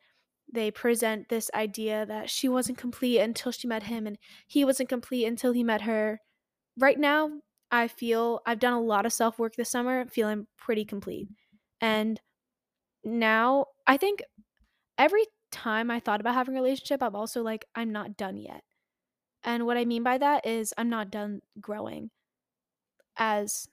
[0.53, 4.89] they present this idea that she wasn't complete until she met him and he wasn't
[4.89, 6.21] complete until he met her.
[6.79, 10.85] Right now, I feel I've done a lot of self work this summer, feeling pretty
[10.85, 11.29] complete.
[11.81, 12.21] And
[13.05, 14.23] now I think
[14.99, 18.65] every time I thought about having a relationship, I'm also like, I'm not done yet.
[19.45, 22.11] And what I mean by that is I'm not done growing
[23.17, 23.69] as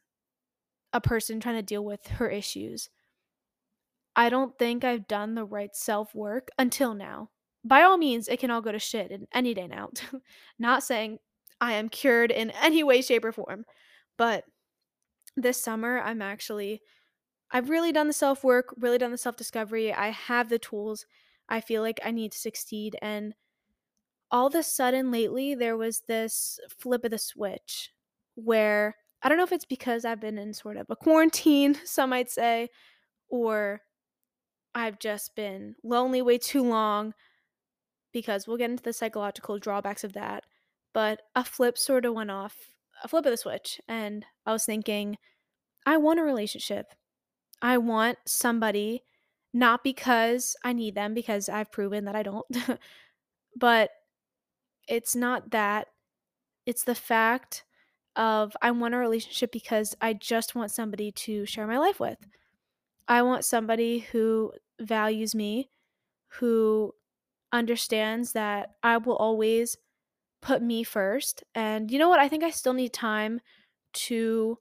[0.93, 2.89] a person trying to deal with her issues.
[4.15, 7.29] I don't think I've done the right self work until now.
[7.63, 9.89] By all means, it can all go to shit in any day now.
[10.59, 11.19] Not saying
[11.59, 13.65] I am cured in any way, shape, or form,
[14.17, 14.43] but
[15.35, 16.81] this summer I'm actually,
[17.51, 19.93] I've really done the self work, really done the self discovery.
[19.93, 21.05] I have the tools
[21.49, 22.97] I feel like I need to succeed.
[23.01, 23.33] And
[24.31, 27.91] all of a sudden lately, there was this flip of the switch
[28.35, 32.11] where I don't know if it's because I've been in sort of a quarantine, some
[32.11, 32.69] might say,
[33.29, 33.81] or
[34.75, 37.13] I've just been lonely way too long
[38.11, 40.43] because we'll get into the psychological drawbacks of that.
[40.93, 42.55] But a flip sort of went off,
[43.03, 43.79] a flip of the switch.
[43.87, 45.17] And I was thinking,
[45.85, 46.87] I want a relationship.
[47.61, 49.03] I want somebody,
[49.53, 52.45] not because I need them, because I've proven that I don't,
[53.55, 53.89] but
[54.87, 55.87] it's not that.
[56.65, 57.63] It's the fact
[58.15, 62.17] of I want a relationship because I just want somebody to share my life with.
[63.07, 65.69] I want somebody who values me,
[66.39, 66.93] who
[67.51, 69.77] understands that I will always
[70.41, 71.43] put me first.
[71.53, 72.19] And you know what?
[72.19, 73.41] I think I still need time
[73.93, 74.59] to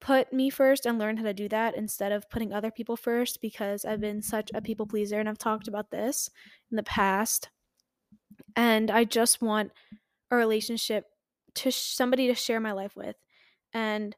[0.00, 3.40] put me first and learn how to do that instead of putting other people first
[3.40, 6.30] because I've been such a people pleaser and I've talked about this
[6.70, 7.48] in the past.
[8.54, 9.72] And I just want
[10.30, 11.06] a relationship
[11.56, 13.16] to sh- somebody to share my life with.
[13.72, 14.14] And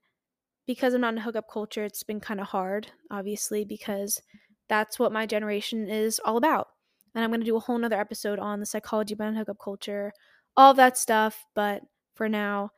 [0.66, 4.20] because I'm not in a hookup culture, it's been kind of hard, obviously, because
[4.68, 6.68] that's what my generation is all about.
[7.14, 10.12] And I'm going to do a whole nother episode on the psychology behind hookup culture,
[10.56, 11.44] all that stuff.
[11.54, 11.82] But
[12.14, 12.70] for now,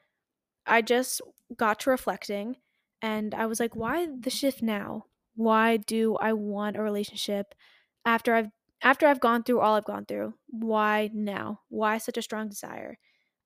[0.66, 1.20] I just
[1.56, 2.56] got to reflecting
[3.02, 5.06] and I was like, why the shift now?
[5.34, 7.54] Why do I want a relationship
[8.04, 8.48] after I've
[8.82, 10.34] after I've gone through all I've gone through?
[10.48, 11.60] Why now?
[11.68, 12.98] Why such a strong desire?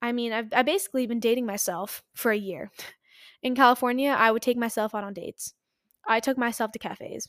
[0.02, 2.70] I mean, I've I basically been dating myself for a year.
[3.42, 5.54] In California, I would take myself out on dates.
[6.06, 7.28] I took myself to cafes.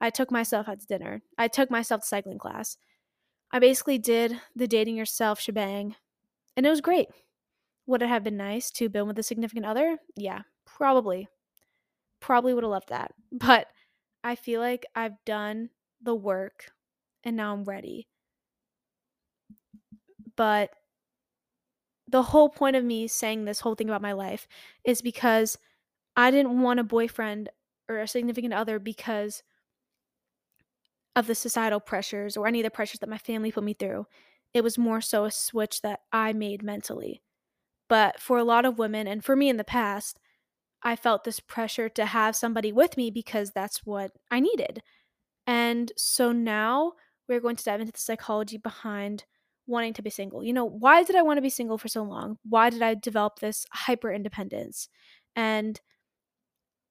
[0.00, 1.22] I took myself out to dinner.
[1.38, 2.76] I took myself to cycling class.
[3.50, 5.94] I basically did the dating yourself shebang,
[6.56, 7.08] and it was great.
[7.86, 9.98] Would it have been nice to been with a significant other?
[10.16, 11.28] Yeah, probably.
[12.20, 13.12] Probably would have loved that.
[13.32, 13.68] But
[14.22, 15.70] I feel like I've done
[16.02, 16.72] the work
[17.22, 18.08] and now I'm ready.
[20.36, 20.70] But
[22.08, 24.46] the whole point of me saying this whole thing about my life
[24.84, 25.58] is because
[26.16, 27.48] I didn't want a boyfriend
[27.88, 29.42] or a significant other because
[31.16, 34.06] of the societal pressures or any of the pressures that my family put me through.
[34.52, 37.22] It was more so a switch that I made mentally.
[37.88, 40.18] But for a lot of women, and for me in the past,
[40.82, 44.82] I felt this pressure to have somebody with me because that's what I needed.
[45.46, 46.92] And so now
[47.28, 49.24] we're going to dive into the psychology behind
[49.66, 50.44] wanting to be single.
[50.44, 52.38] You know, why did I want to be single for so long?
[52.48, 54.88] Why did I develop this hyper independence?
[55.34, 55.80] And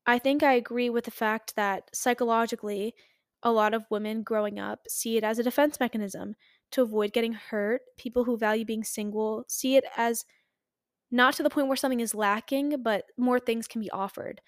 [0.05, 2.95] I think I agree with the fact that psychologically,
[3.43, 6.35] a lot of women growing up see it as a defense mechanism
[6.71, 7.81] to avoid getting hurt.
[7.97, 10.25] People who value being single see it as
[11.11, 14.41] not to the point where something is lacking, but more things can be offered.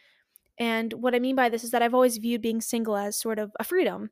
[0.58, 3.38] And what I mean by this is that I've always viewed being single as sort
[3.38, 4.10] of a freedom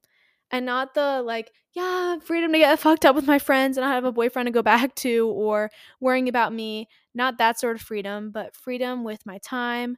[0.51, 3.89] and not the like, yeah, freedom to get fucked up with my friends and I
[3.89, 6.87] have a boyfriend to go back to or worrying about me.
[7.15, 9.97] Not that sort of freedom, but freedom with my time,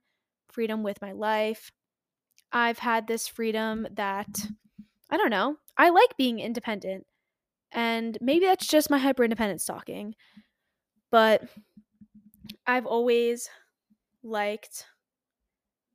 [0.49, 1.71] freedom with my life.
[2.51, 4.27] I've had this freedom that
[5.09, 5.57] I don't know.
[5.77, 7.05] I like being independent.
[7.71, 10.15] And maybe that's just my hyper independent talking.
[11.11, 11.43] But
[12.65, 13.49] I've always
[14.23, 14.85] liked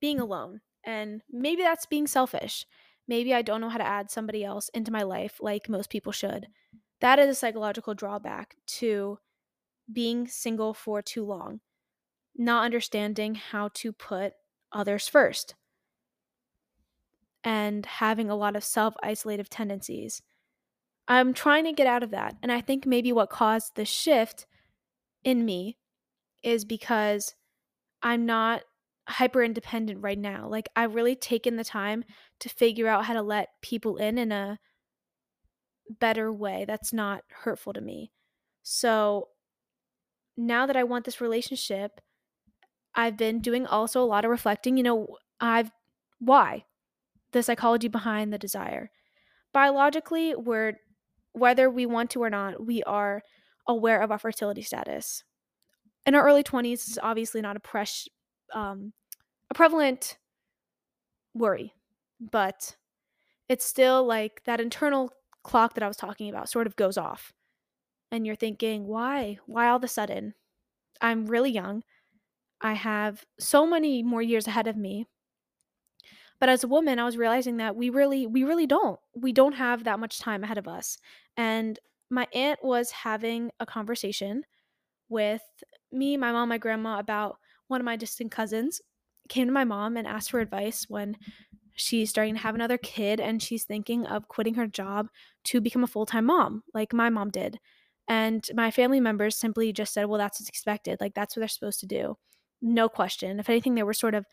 [0.00, 0.60] being alone.
[0.84, 2.66] And maybe that's being selfish.
[3.08, 6.12] Maybe I don't know how to add somebody else into my life like most people
[6.12, 6.46] should.
[7.00, 9.18] That is a psychological drawback to
[9.92, 11.60] being single for too long,
[12.36, 14.34] not understanding how to put
[14.72, 15.54] others first,
[17.44, 20.22] and having a lot of self isolative tendencies.
[21.08, 22.36] I'm trying to get out of that.
[22.42, 24.46] And I think maybe what caused the shift
[25.24, 25.76] in me
[26.42, 27.34] is because
[28.02, 28.62] I'm not
[29.08, 30.48] hyper independent right now.
[30.48, 32.04] Like I've really taken the time
[32.40, 34.58] to figure out how to let people in in a
[35.98, 38.12] better way that's not hurtful to me.
[38.62, 39.28] So
[40.36, 42.00] now that I want this relationship,
[42.94, 45.70] I've been doing also a lot of reflecting, you know, I've
[46.18, 46.64] why?
[47.32, 48.90] The psychology behind the desire.
[49.52, 50.74] Biologically, we're
[51.32, 53.22] whether we want to or not, we are
[53.68, 55.22] aware of our fertility status
[56.06, 58.08] in our early 20s is obviously not a pres-
[58.54, 58.92] um,
[59.50, 60.18] a prevalent
[61.34, 61.74] worry,
[62.20, 62.76] but
[63.48, 65.12] it's still like that internal
[65.42, 67.32] clock that I was talking about sort of goes off.
[68.10, 69.38] And you're thinking, why?
[69.46, 70.34] Why all of a sudden?
[71.00, 71.84] I'm really young.
[72.60, 75.06] I have so many more years ahead of me.
[76.40, 78.98] But as a woman, I was realizing that we really we really don't.
[79.14, 80.98] We don't have that much time ahead of us.
[81.36, 81.78] And
[82.10, 84.44] my aunt was having a conversation
[85.08, 85.42] with
[85.92, 88.80] me, my mom, my grandma about one of my distant cousins
[89.28, 91.16] came to my mom and asked for advice when
[91.76, 95.08] she's starting to have another kid and she's thinking of quitting her job
[95.44, 97.58] to become a full-time mom like my mom did
[98.08, 101.48] and my family members simply just said well that's what's expected like that's what they're
[101.48, 102.16] supposed to do
[102.60, 104.26] no question if anything they were sort of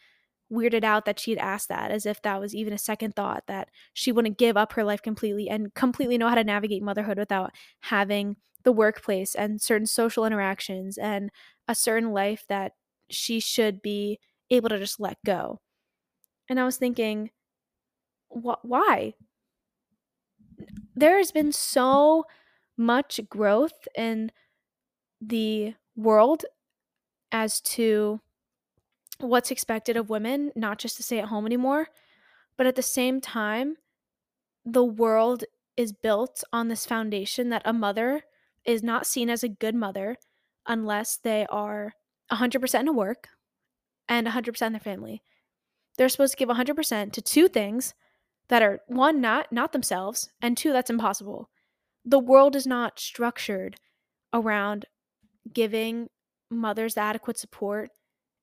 [0.52, 3.70] weirded out that she'd asked that as if that was even a second thought that
[3.94, 7.52] she wouldn't give up her life completely and completely know how to navigate motherhood without
[7.82, 11.30] having the workplace and certain social interactions and
[11.68, 12.74] a certain life that
[13.10, 14.20] she should be
[14.50, 15.60] able to just let go.
[16.50, 17.32] And I was thinking,
[18.30, 19.14] wh- why?
[20.96, 22.26] There has been so
[22.78, 24.32] much growth in
[25.22, 26.46] the world
[27.32, 28.22] as to
[29.20, 31.88] what's expected of women, not just to stay at home anymore,
[32.58, 33.76] but at the same time,
[34.66, 35.44] the world
[35.76, 38.24] is built on this foundation that a mother
[38.66, 40.18] is not seen as a good mother
[40.66, 41.94] unless they are
[42.32, 43.30] 100% in work
[44.10, 45.22] and 100% in their family.
[45.98, 47.94] they're supposed to give 100% to two things
[48.50, 51.50] that are one not not themselves and two that's impossible
[52.06, 53.76] the world is not structured
[54.34, 54.86] around
[55.54, 56.08] giving
[56.50, 57.90] mothers the adequate support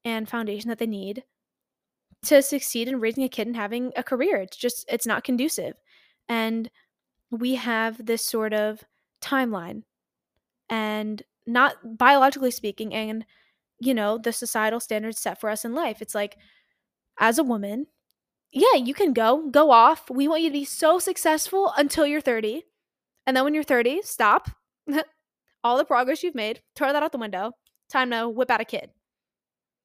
[0.05, 1.25] and foundation that they need
[2.25, 4.37] to succeed in raising a kid and having a career.
[4.39, 5.75] It's just it's not conducive.
[6.29, 6.71] And
[7.31, 8.83] we have this sort of
[9.23, 9.83] timeline.
[10.71, 13.25] And not biologically speaking and
[13.79, 16.01] you know the societal standards set for us in life.
[16.01, 16.39] It's like
[17.21, 17.87] as a woman
[18.51, 20.09] yeah you can go go off.
[20.11, 22.63] We want you to be so successful until you're 30
[23.27, 24.51] and then when you're 30 stop.
[25.65, 27.53] All the progress you've made throw that out the window.
[27.91, 28.91] Time to whip out a kid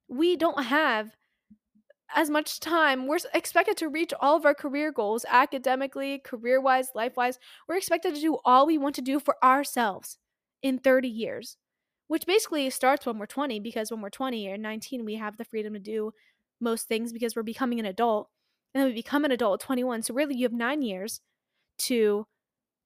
[0.09, 1.11] we don't have
[2.15, 3.07] as much time.
[3.07, 7.37] We're expected to reach all of our career goals academically, career wise, life wise.
[7.67, 10.17] We're expected to do all we want to do for ourselves
[10.63, 11.57] in 30 years,
[12.07, 15.45] which basically starts when we're 20, because when we're 20 or 19, we have the
[15.45, 16.11] freedom to do
[16.59, 18.29] most things because we're becoming an adult.
[18.73, 20.03] And then we become an adult at 21.
[20.03, 21.21] So, really, you have nine years
[21.79, 22.27] to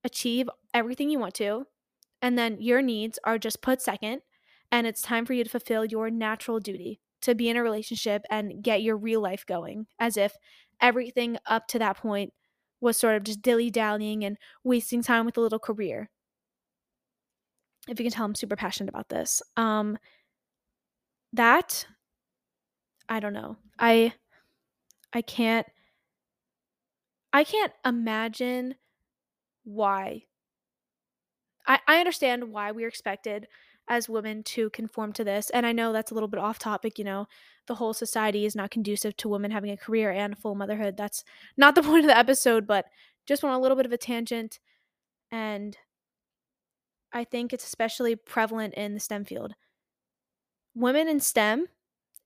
[0.03, 1.65] achieve everything you want to.
[2.21, 4.21] And then your needs are just put second.
[4.71, 8.23] And it's time for you to fulfill your natural duty to be in a relationship
[8.29, 10.35] and get your real life going, as if
[10.81, 12.33] everything up to that point
[12.81, 16.09] was sort of just dilly dallying and wasting time with a little career.
[17.87, 19.41] If you can tell, I'm super passionate about this.
[19.57, 19.97] Um,
[21.33, 21.85] that
[23.09, 23.57] I don't know.
[23.79, 24.13] I
[25.11, 25.67] I can't
[27.31, 28.75] I can't imagine
[29.63, 30.23] why.
[31.65, 33.47] I, I understand why we're expected
[33.87, 35.49] as women to conform to this.
[35.49, 37.27] And I know that's a little bit off topic, you know,
[37.67, 40.97] the whole society is not conducive to women having a career and full motherhood.
[40.97, 41.23] That's
[41.57, 42.85] not the point of the episode, but
[43.25, 44.59] just want a little bit of a tangent.
[45.31, 45.77] And
[47.11, 49.53] I think it's especially prevalent in the STEM field.
[50.75, 51.67] Women in STEM,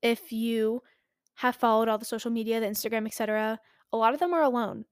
[0.02, 0.82] if you
[1.36, 3.60] have followed all the social media, the Instagram, etc.,
[3.92, 4.86] a lot of them are alone.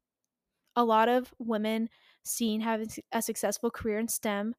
[0.76, 1.90] A lot of women
[2.24, 4.56] seen having a successful career in STEM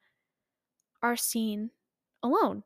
[1.03, 1.71] are seen
[2.23, 2.63] alone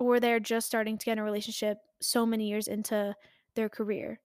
[0.00, 3.14] or they're just starting to get in a relationship so many years into
[3.54, 4.18] their career.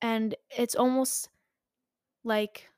[0.00, 1.28] And it's almost
[2.24, 2.68] like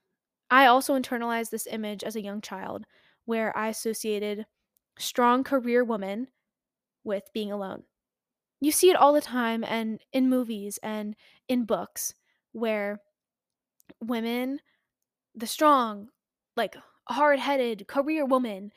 [0.51, 2.85] I also internalized this image as a young child
[3.25, 4.47] where I associated
[4.99, 6.29] strong career woman
[7.05, 7.85] with being alone.
[8.61, 11.15] You see it all the time and in movies and
[11.49, 12.15] in books
[12.53, 13.01] where
[14.01, 14.61] women,
[15.37, 16.09] the strong,
[16.57, 16.77] like
[17.09, 18.73] hard headed career woman,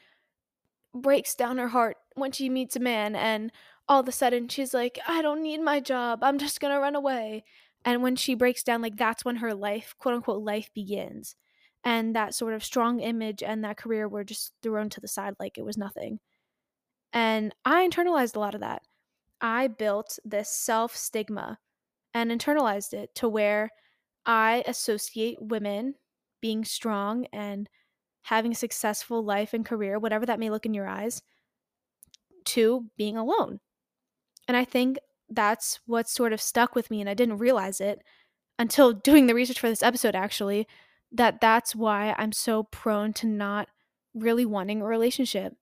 [0.94, 3.52] breaks down her heart when she meets a man and
[3.88, 6.20] all of a sudden she's like i don't need my job.
[6.24, 7.44] I'm just gonna run away.
[7.84, 11.36] And when she breaks down like that's when her life quote unquote life begins.
[11.84, 15.34] And that sort of strong image and that career were just thrown to the side
[15.40, 16.20] like it was nothing.
[17.14, 18.84] And i internalized a lot of that.
[19.42, 21.60] I built this self stigma
[22.14, 23.70] and internalized it to where
[24.26, 25.96] i associate women
[26.42, 27.70] being strong and
[28.24, 31.22] having a successful life and career, whatever that may look in your eyes,
[32.46, 33.60] to being alone.
[34.48, 34.98] And I think
[35.30, 38.00] that's what sort of stuck with me and I didn't realize it
[38.60, 40.68] until doing the research for this episode actually
[41.12, 43.68] that that's why I'm so prone to not
[44.14, 45.54] really wanting a relationship.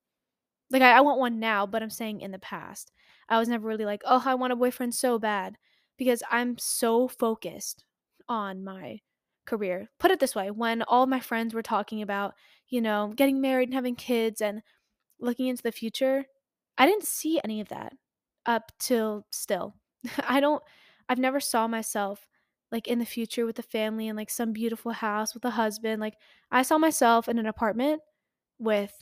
[0.69, 2.91] Like I, I want one now, but I'm saying in the past.
[3.27, 5.55] I was never really like, "Oh, I want a boyfriend so bad."
[5.97, 7.83] Because I'm so focused
[8.27, 9.01] on my
[9.45, 9.89] career.
[9.99, 12.35] Put it this way when all my friends were talking about,
[12.69, 14.61] you know, getting married and having kids and
[15.19, 16.25] looking into the future,
[16.79, 17.93] I didn't see any of that
[18.45, 19.75] up till still.
[20.27, 20.63] I don't,
[21.07, 22.27] I've never saw myself
[22.71, 26.01] like in the future with a family and like some beautiful house with a husband.
[26.01, 26.15] Like
[26.51, 28.01] I saw myself in an apartment
[28.59, 28.93] with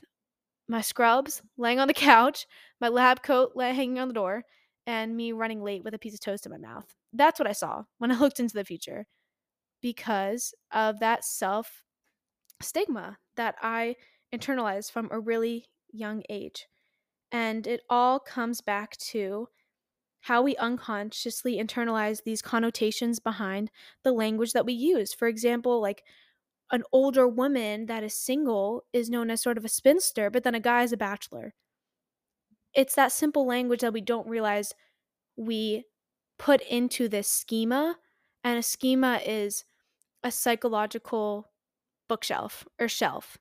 [0.68, 2.48] my scrubs laying on the couch,
[2.82, 4.44] my lab coat hanging on the door,
[4.86, 6.86] and me running late with a piece of toast in my mouth.
[7.14, 9.06] That's what I saw when I looked into the future
[9.82, 11.84] because of that self
[12.62, 13.96] stigma that I
[14.34, 16.68] internalized from a really young age.
[17.32, 19.50] And it all comes back to
[20.22, 23.72] how we unconsciously internalize these connotations behind
[24.04, 25.14] the language that we use.
[25.14, 26.04] For example, like
[26.72, 30.56] an older woman that is single is known as sort of a spinster, but then
[30.56, 31.54] a guy is a bachelor.
[32.74, 34.74] It's that simple language that we don't realize
[35.36, 35.86] we
[36.38, 37.98] put into this schema.
[38.44, 39.66] And a schema is
[40.24, 41.52] a psychological
[42.08, 43.38] bookshelf or shelf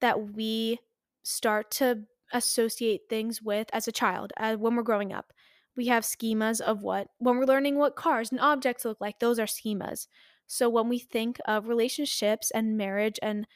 [0.00, 0.80] that we
[1.22, 5.32] start to associate things with as a child as when we're growing up
[5.76, 9.38] we have schemas of what when we're learning what cars and objects look like those
[9.38, 10.06] are schemas
[10.46, 13.46] so when we think of relationships and marriage and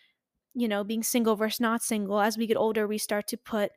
[0.55, 3.73] you know being single versus not single as we get older we start to put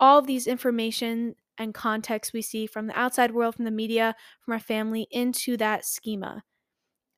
[0.00, 4.14] all of these information and context we see from the outside world, from the media,
[4.40, 6.42] from our family into that schema.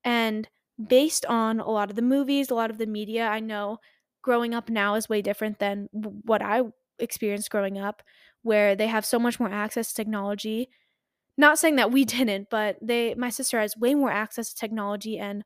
[0.04, 0.48] And
[0.88, 3.78] based on a lot of the movies, a lot of the media, I know
[4.22, 6.62] growing up now is way different than what I
[6.98, 8.02] experienced growing up,
[8.42, 10.68] where they have so much more access to technology.
[11.36, 15.18] Not saying that we didn't, but they my sister has way more access to technology
[15.18, 15.44] and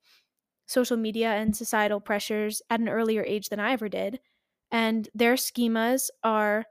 [0.67, 4.21] social media and societal pressures at an earlier age than I ever did.
[4.71, 6.67] And their schemas are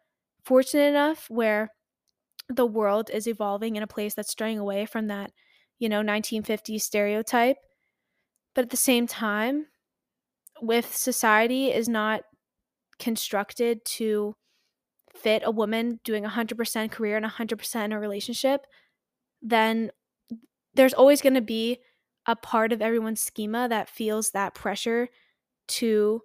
[0.45, 1.71] fortunate enough where
[2.47, 5.31] the world is evolving in a place that's straying away from that,
[5.79, 7.57] you know, 1950s stereotype.
[8.53, 9.67] But at the same time,
[10.61, 12.21] with society is not
[12.99, 14.35] constructed to
[15.17, 18.65] fit a woman doing 100% career and 100% in a relationship,
[19.41, 19.91] then
[20.73, 21.79] there's always going to be
[22.25, 25.09] a part of everyone's schema that feels that pressure
[25.67, 26.21] to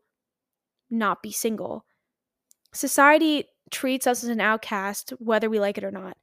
[0.90, 1.84] not be single.
[2.72, 6.16] Society treats us as an outcast, whether we like it or not.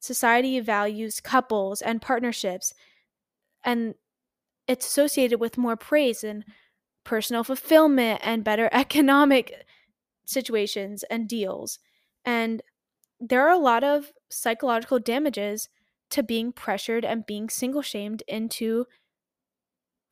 [0.00, 2.72] Society values couples and partnerships,
[3.62, 3.94] and
[4.66, 6.44] it's associated with more praise and
[7.04, 9.64] personal fulfillment and better economic
[10.24, 11.78] situations and deals.
[12.24, 12.62] And
[13.20, 15.68] there are a lot of psychological damages
[16.10, 18.86] to being pressured and being single shamed into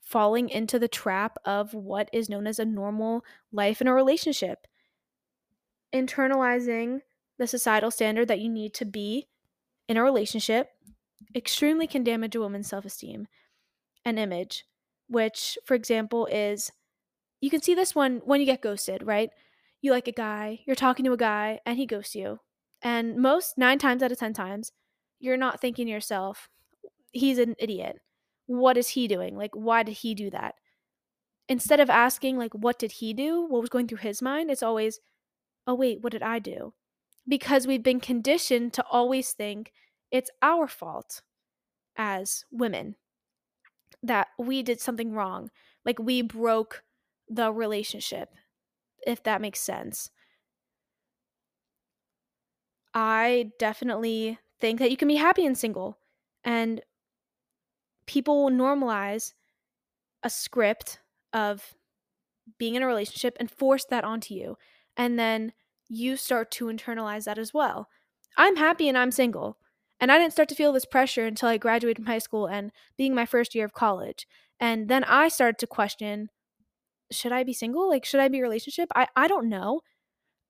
[0.01, 4.67] falling into the trap of what is known as a normal life in a relationship.
[5.95, 7.01] Internalizing
[7.39, 9.29] the societal standard that you need to be
[9.89, 10.71] in a relationship
[11.35, 13.29] extremely can damage a woman's self esteem
[14.05, 14.65] and image,
[15.09, 16.73] which, for example, is
[17.41, 19.31] you can see this one when you get ghosted, right?
[19.83, 22.39] You like a guy, you're talking to a guy, and he ghosts you.
[22.81, 24.73] And most nine times out of 10 times,
[25.19, 26.49] you're not thinking to yourself,
[27.13, 27.97] he's an idiot.
[28.47, 29.37] What is he doing?
[29.37, 30.55] Like, why did he do that?
[31.49, 33.43] Instead of asking, like, what did he do?
[33.43, 34.51] What was going through his mind?
[34.51, 35.01] It's always,
[35.67, 36.75] oh, wait, what did I do?
[37.27, 39.73] Because we've been conditioned to always think
[40.11, 41.23] it's our fault
[41.97, 42.97] as women
[44.03, 45.51] that we did something wrong.
[45.85, 46.83] Like, we broke
[47.29, 48.29] the relationship,
[49.07, 50.11] if that makes sense.
[52.95, 55.99] I definitely think that you can be happy and single.
[56.45, 56.83] And
[58.07, 59.33] people will normalize
[60.23, 61.01] a script
[61.33, 61.75] of
[62.59, 64.57] being in a relationship and force that onto you.
[64.97, 65.53] And then
[65.89, 67.89] you start to internalize that as well.
[68.37, 69.59] I'm happy and I'm single.
[70.01, 72.73] And I didn't start to feel this pressure until I graduated from high school and
[72.97, 74.27] being my first year of college.
[74.59, 76.29] And then I started to question
[77.13, 77.89] should I be single?
[77.89, 78.89] Like, should I be relationship?
[78.95, 79.83] I, I don't know.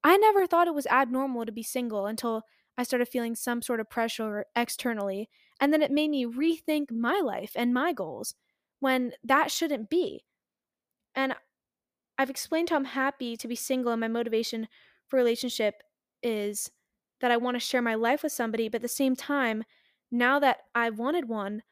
[0.05, 2.43] I never thought it was abnormal to be single until
[2.77, 5.29] I started feeling some sort of pressure externally.
[5.61, 8.35] And then it made me rethink my life and my goals
[8.81, 10.25] when that shouldn't be.
[11.15, 11.35] And
[12.19, 14.69] I've explained how I'm happy to be single and my motivation
[15.07, 15.83] for relationship
[16.23, 16.71] is
[17.21, 19.65] that I want to share my life with somebody, but at the same time,
[20.11, 21.63] now that I've wanted one,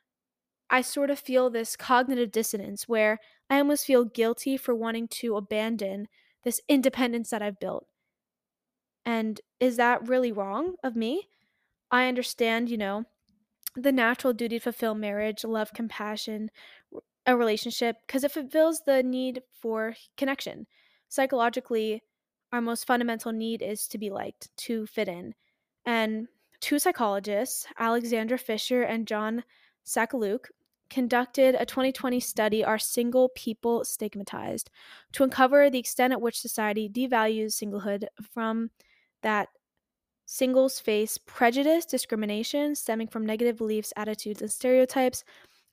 [0.70, 3.18] I sort of feel this cognitive dissonance where
[3.50, 6.06] I almost feel guilty for wanting to abandon
[6.44, 7.86] this independence that I've built.
[9.04, 11.28] And is that really wrong of me?
[11.90, 13.04] I understand, you know,
[13.74, 16.50] the natural duty to fulfill marriage, love, compassion,
[17.26, 20.66] a relationship, because it fulfills the need for connection.
[21.08, 22.02] Psychologically,
[22.52, 25.34] our most fundamental need is to be liked, to fit in.
[25.84, 26.28] And
[26.60, 29.44] two psychologists, Alexandra Fisher and John
[29.84, 30.46] Sakaluke,
[30.90, 34.70] conducted a 2020 study Are Single People Stigmatized?
[35.12, 38.70] to uncover the extent at which society devalues singlehood from
[39.22, 39.48] that
[40.26, 45.24] singles face prejudice, discrimination stemming from negative beliefs, attitudes, and stereotypes,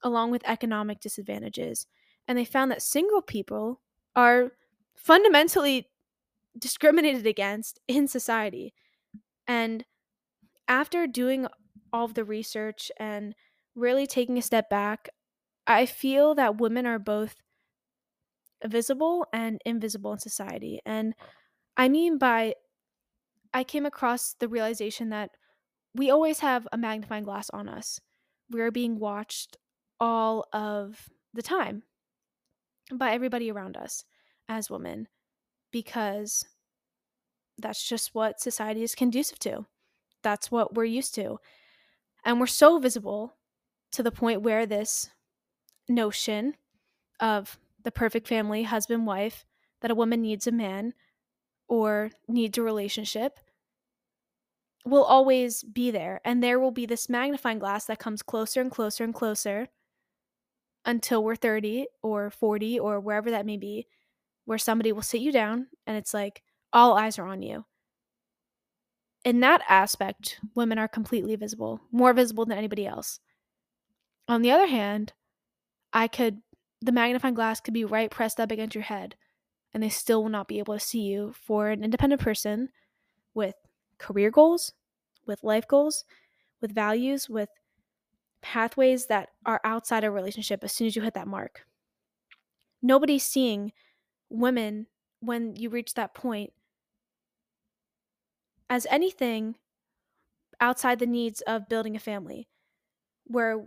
[0.03, 1.85] along with economic disadvantages.
[2.27, 3.81] And they found that single people
[4.15, 4.51] are
[4.95, 5.89] fundamentally
[6.57, 8.73] discriminated against in society.
[9.47, 9.85] And
[10.67, 11.47] after doing
[11.93, 13.35] all of the research and
[13.77, 15.09] really taking a step back,
[15.65, 17.35] I feel that women are both
[18.65, 20.81] visible and invisible in society.
[20.85, 21.31] And uh-huh.
[21.77, 22.55] I mean by
[23.53, 25.31] I came across the realization that
[25.95, 27.99] we always have a magnifying glass on us.
[28.49, 29.57] We're being watched
[29.99, 31.83] all of the time
[32.93, 34.03] by everybody around us
[34.47, 35.07] as women
[35.71, 36.45] because
[37.57, 39.65] that's just what society is conducive to.
[40.23, 41.39] That's what we're used to.
[42.23, 43.36] And we're so visible
[43.97, 45.09] to the point where this
[45.89, 46.55] notion
[47.19, 49.45] of the perfect family, husband, wife,
[49.81, 50.93] that a woman needs a man
[51.67, 53.39] or needs a relationship
[54.85, 56.21] will always be there.
[56.25, 59.67] And there will be this magnifying glass that comes closer and closer and closer
[60.85, 63.87] until we're 30 or 40 or wherever that may be,
[64.45, 66.43] where somebody will sit you down and it's like
[66.73, 67.65] all eyes are on you.
[69.23, 73.19] in that aspect, women are completely visible, more visible than anybody else.
[74.27, 75.13] On the other hand,
[75.93, 76.41] I could,
[76.81, 79.15] the magnifying glass could be right pressed up against your head,
[79.73, 82.69] and they still will not be able to see you for an independent person
[83.33, 83.55] with
[83.97, 84.73] career goals,
[85.25, 86.03] with life goals,
[86.61, 87.49] with values, with
[88.41, 91.65] pathways that are outside a relationship as soon as you hit that mark.
[92.81, 93.71] Nobody's seeing
[94.29, 94.87] women
[95.19, 96.51] when you reach that point
[98.69, 99.55] as anything
[100.59, 102.47] outside the needs of building a family,
[103.25, 103.65] where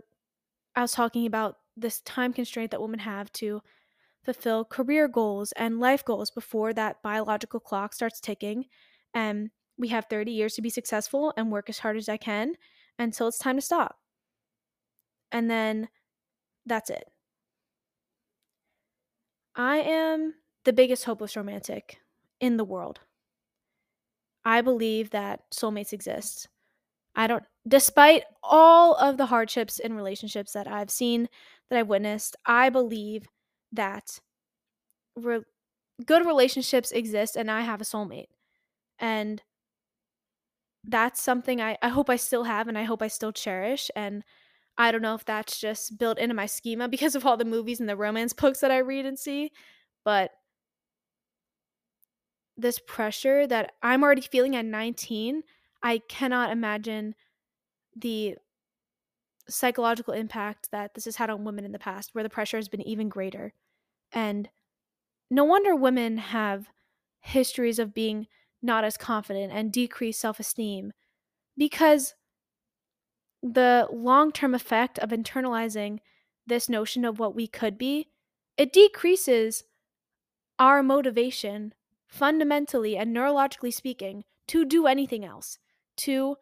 [0.75, 3.61] I was talking about this time constraint that women have to
[4.23, 8.67] fulfill career goals and life goals before that biological clock starts ticking.
[9.13, 12.55] And we have 30 years to be successful and work as hard as I can
[12.99, 13.99] until it's time to stop.
[15.31, 15.89] And then
[16.65, 17.11] that's it.
[19.55, 21.99] I am the biggest hopeless romantic
[22.41, 22.99] in the world.
[24.43, 26.47] I believe that soulmates exist.
[27.15, 31.29] I don't, despite all of the hardships in relationships that I've seen,
[31.69, 33.27] that I've witnessed, I believe
[33.71, 34.19] that
[35.15, 35.43] re-
[36.05, 38.29] good relationships exist and I have a soulmate.
[38.99, 39.41] And
[40.83, 43.91] that's something I, I hope I still have and I hope I still cherish.
[43.95, 44.23] And
[44.77, 47.79] I don't know if that's just built into my schema because of all the movies
[47.79, 49.51] and the romance books that I read and see,
[50.03, 50.31] but
[52.57, 55.43] this pressure that I'm already feeling at 19,
[55.83, 57.15] I cannot imagine
[57.95, 58.37] the
[59.49, 62.69] psychological impact that this has had on women in the past, where the pressure has
[62.69, 63.53] been even greater.
[64.11, 64.49] And
[65.29, 66.67] no wonder women have
[67.19, 68.27] histories of being
[68.61, 70.93] not as confident and decreased self esteem
[71.57, 72.15] because
[73.41, 75.99] the long term effect of internalizing
[76.45, 78.09] this notion of what we could be,
[78.57, 79.63] it decreases
[80.59, 81.73] our motivation
[82.07, 85.57] fundamentally and neurologically speaking to do anything else,
[85.95, 86.35] to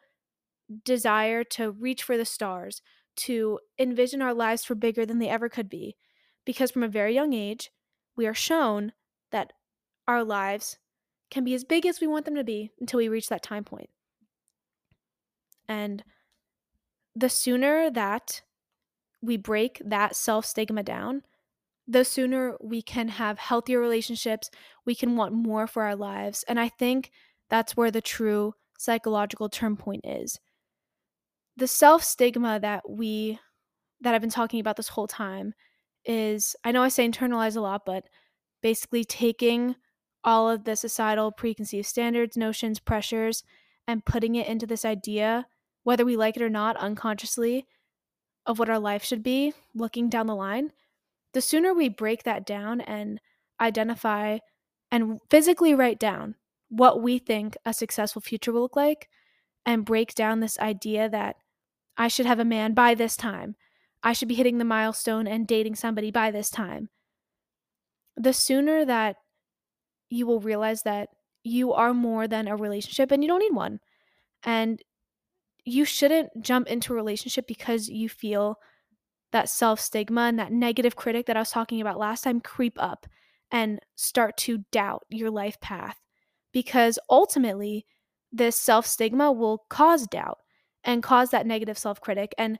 [0.84, 2.82] desire to reach for the stars,
[3.17, 5.95] to envision our lives for bigger than they ever could be.
[6.45, 7.72] Because from a very young age,
[8.15, 8.93] we are shown
[9.32, 9.53] that
[10.07, 10.78] our lives
[11.30, 13.63] can be as big as we want them to be until we reach that time
[13.63, 13.89] point.
[15.67, 16.03] And
[17.15, 18.41] the sooner that
[19.22, 21.24] we break that self stigma down,
[21.88, 24.49] the sooner we can have healthier relationships,
[24.86, 26.43] we can want more for our lives.
[26.47, 27.11] And I think
[27.49, 30.39] that's where the true psychological turn point is.
[31.60, 33.39] The self stigma that we
[34.01, 35.53] that I've been talking about this whole time
[36.05, 38.05] is I know I say internalize a lot, but
[38.62, 39.76] basically taking
[40.24, 43.43] all of the societal preconceived standards, notions, pressures,
[43.88, 45.47] and putting it into this idea,
[45.84, 47.66] whether we like it or not, unconsciously,
[48.45, 50.72] of what our life should be looking down the line
[51.34, 53.20] the sooner we break that down and
[53.60, 54.39] identify
[54.91, 56.36] and physically write down
[56.70, 59.10] what we think a successful future will look like
[59.66, 61.36] and break down this idea that
[61.99, 63.55] I should have a man by this time.
[64.01, 66.87] I should be hitting the milestone and dating somebody by this time.
[68.15, 69.17] The sooner that
[70.09, 71.09] you will realize that
[71.43, 73.81] you are more than a relationship and you don't need one.
[74.43, 74.81] And
[75.65, 78.59] you shouldn't jump into a relationship because you feel
[79.33, 82.81] that self stigma and that negative critic that I was talking about last time creep
[82.81, 83.07] up
[83.51, 85.97] and start to doubt your life path.
[86.53, 87.85] Because ultimately,
[88.31, 90.39] this self stigma will cause doubt
[90.84, 92.34] and cause that negative self critic.
[92.38, 92.59] And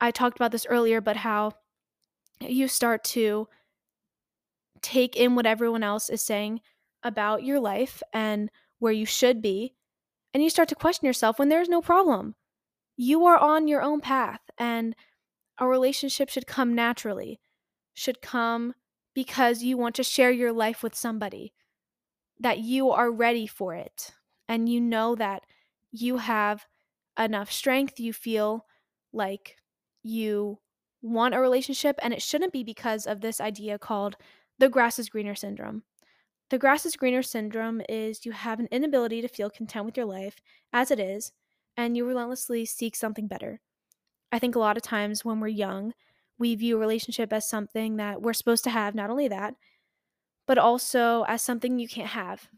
[0.00, 1.52] I talked about this earlier, but how
[2.40, 3.48] you start to
[4.82, 6.60] take in what everyone else is saying
[7.02, 9.74] about your life and where you should be.
[10.32, 12.34] And you start to question yourself when there's no problem.
[12.96, 14.40] You are on your own path.
[14.58, 14.94] And
[15.58, 17.38] a relationship should come naturally,
[17.94, 18.74] should come
[19.14, 21.52] because you want to share your life with somebody,
[22.38, 24.12] that you are ready for it,
[24.48, 25.42] and you know that
[25.92, 26.64] you have
[27.18, 28.66] enough strength, you feel
[29.12, 29.56] like
[30.02, 30.58] you
[31.02, 34.16] want a relationship, and it shouldn't be because of this idea called
[34.58, 35.82] the grass is greener syndrome.
[36.50, 40.06] The grass is greener syndrome is you have an inability to feel content with your
[40.06, 40.36] life
[40.72, 41.32] as it is,
[41.76, 43.60] and you relentlessly seek something better.
[44.32, 45.94] I think a lot of times when we're young,
[46.38, 49.54] we view a relationship as something that we're supposed to have, not only that,
[50.46, 52.48] but also as something you can't have.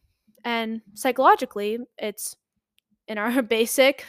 [0.45, 2.37] And psychologically, it's
[3.09, 4.07] in our basic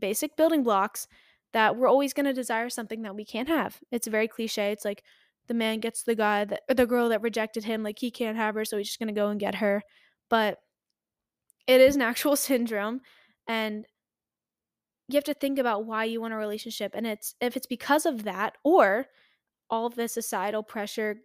[0.00, 1.06] basic building blocks
[1.52, 3.78] that we're always going to desire something that we can't have.
[3.90, 4.72] It's very cliche.
[4.72, 5.02] It's like
[5.48, 8.36] the man gets the guy that or the girl that rejected him like he can't
[8.36, 9.82] have her so he's just going to go and get her.
[10.28, 10.58] But
[11.66, 13.00] it is an actual syndrome
[13.48, 13.86] and
[15.08, 18.06] you have to think about why you want a relationship and it's if it's because
[18.06, 19.06] of that or
[19.68, 21.16] all of the societal pressure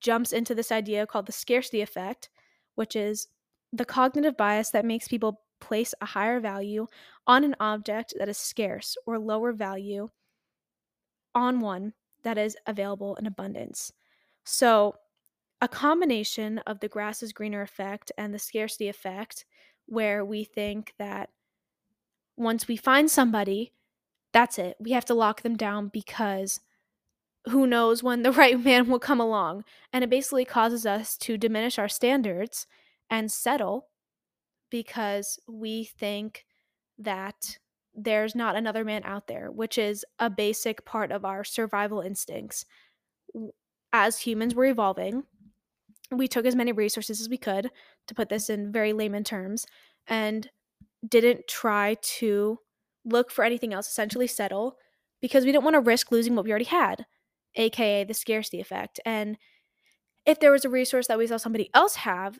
[0.00, 2.30] jumps into this idea called the scarcity effect
[2.76, 3.26] which is
[3.72, 6.86] the cognitive bias that makes people place a higher value
[7.26, 10.10] on an object that is scarce or lower value
[11.34, 13.92] on one that is available in abundance.
[14.44, 14.96] So,
[15.60, 19.46] a combination of the grass is greener effect and the scarcity effect,
[19.86, 21.30] where we think that
[22.36, 23.72] once we find somebody,
[24.32, 24.76] that's it.
[24.80, 26.60] We have to lock them down because
[27.46, 29.64] who knows when the right man will come along.
[29.92, 32.66] And it basically causes us to diminish our standards
[33.08, 33.88] and settle
[34.70, 36.44] because we think
[36.98, 37.58] that
[37.94, 42.64] there's not another man out there, which is a basic part of our survival instincts.
[43.92, 45.24] As humans, we're evolving.
[46.10, 47.70] We took as many resources as we could,
[48.06, 49.66] to put this in very layman terms,
[50.06, 50.50] and
[51.06, 52.58] didn't try to
[53.04, 54.76] look for anything else, essentially settle,
[55.20, 57.06] because we didn't want to risk losing what we already had,
[57.54, 59.00] aka the scarcity effect.
[59.04, 59.38] And
[60.26, 62.38] if there was a resource that we saw somebody else have,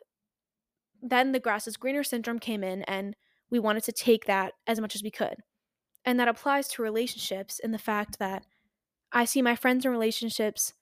[1.03, 3.15] then the grass is greener syndrome came in and
[3.51, 5.37] we wanted to take that as much as we could.
[6.05, 8.45] And that applies to relationships in the fact that
[9.13, 10.75] I see my friends in relationships,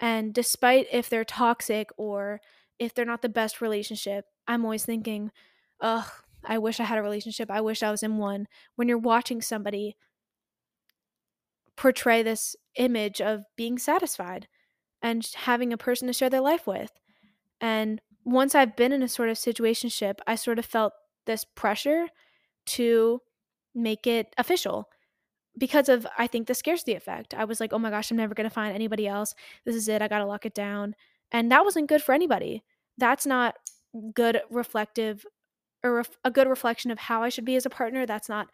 [0.00, 2.40] and despite if they're toxic or
[2.78, 5.30] if they're not the best relationship, I'm always thinking,
[5.80, 6.10] ugh,
[6.44, 7.50] I wish I had a relationship.
[7.50, 8.48] I wish I was in one.
[8.76, 9.96] When you're watching somebody
[11.76, 14.48] portray this image of being satisfied
[15.02, 16.90] and having a person to share their life with.
[17.60, 20.92] And once I've been in a sort of situationship, I sort of felt
[21.30, 22.06] this pressure
[22.66, 23.20] to
[23.74, 24.88] make it official
[25.56, 27.34] because of I think the scarcity effect.
[27.34, 29.34] I was like, "Oh my gosh, I'm never going to find anybody else.
[29.64, 30.02] This is it.
[30.02, 30.94] I got to lock it down."
[31.32, 32.64] And that wasn't good for anybody.
[32.98, 33.54] That's not
[34.14, 35.24] good reflective
[35.82, 38.06] or ref- a good reflection of how I should be as a partner.
[38.06, 38.48] That's not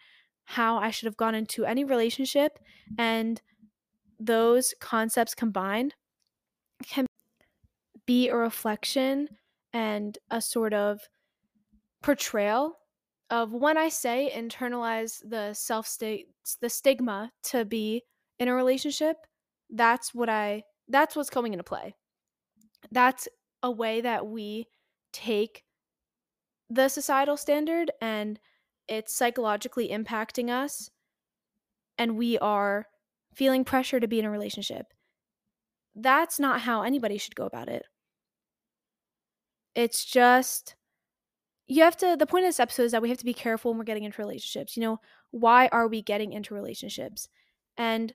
[0.44, 2.58] how I should have gone into any relationship
[2.98, 3.42] and
[4.20, 5.94] those concepts combined
[6.84, 7.06] can
[8.06, 9.28] be a reflection
[9.72, 11.00] and a sort of
[12.06, 12.78] portrayal
[13.30, 16.28] of when I say internalize the self state
[16.60, 18.04] the stigma to be
[18.38, 19.16] in a relationship,
[19.70, 21.96] that's what I that's what's coming into play.
[22.92, 23.26] That's
[23.60, 24.68] a way that we
[25.12, 25.64] take
[26.70, 28.38] the societal standard and
[28.86, 30.88] it's psychologically impacting us
[31.98, 32.86] and we are
[33.34, 34.86] feeling pressure to be in a relationship.
[35.96, 37.84] That's not how anybody should go about it.
[39.74, 40.76] It's just
[41.68, 43.70] you have to the point of this episode is that we have to be careful
[43.70, 44.76] when we're getting into relationships.
[44.76, 45.00] You know,
[45.30, 47.28] why are we getting into relationships?
[47.76, 48.14] And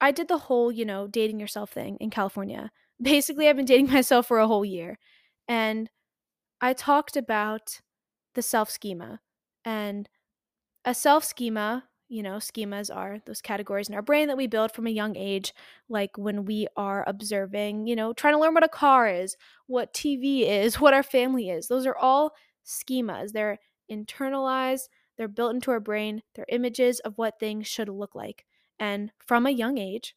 [0.00, 2.70] I did the whole, you know, dating yourself thing in California.
[3.02, 4.98] Basically, I've been dating myself for a whole year.
[5.46, 5.88] And
[6.60, 7.80] I talked about
[8.34, 9.20] the self schema.
[9.64, 10.08] And
[10.84, 14.72] a self schema, you know, schemas are those categories in our brain that we build
[14.72, 15.54] from a young age,
[15.88, 19.36] like when we are observing, you know, trying to learn what a car is,
[19.66, 21.68] what TV is, what our family is.
[21.68, 22.32] Those are all
[22.68, 23.32] schemas.
[23.32, 23.58] They're
[23.90, 28.44] internalized, they're built into our brain, they're images of what things should look like.
[28.78, 30.14] And from a young age,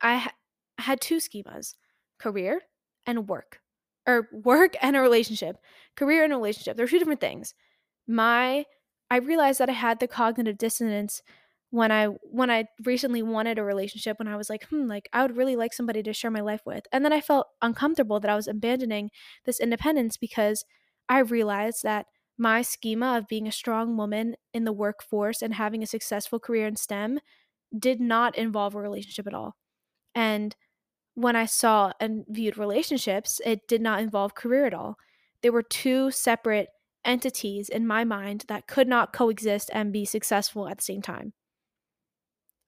[0.00, 0.34] I ha-
[0.78, 1.74] had two schemas
[2.18, 2.62] career
[3.06, 3.60] and work
[4.06, 5.58] or work and a relationship,
[5.96, 6.76] career and a relationship.
[6.76, 7.54] They're two different things.
[8.06, 8.66] My
[9.10, 11.22] I realized that I had the cognitive dissonance
[11.70, 15.22] when I when I recently wanted a relationship when I was like, hmm, like I
[15.22, 16.86] would really like somebody to share my life with.
[16.92, 19.10] And then I felt uncomfortable that I was abandoning
[19.44, 20.64] this independence because
[21.08, 22.06] I realized that
[22.38, 26.66] my schema of being a strong woman in the workforce and having a successful career
[26.66, 27.20] in STEM
[27.76, 29.56] did not involve a relationship at all.
[30.14, 30.54] And
[31.14, 34.96] when I saw and viewed relationships, it did not involve career at all.
[35.42, 36.68] There were two separate
[37.04, 41.32] entities in my mind that could not coexist and be successful at the same time.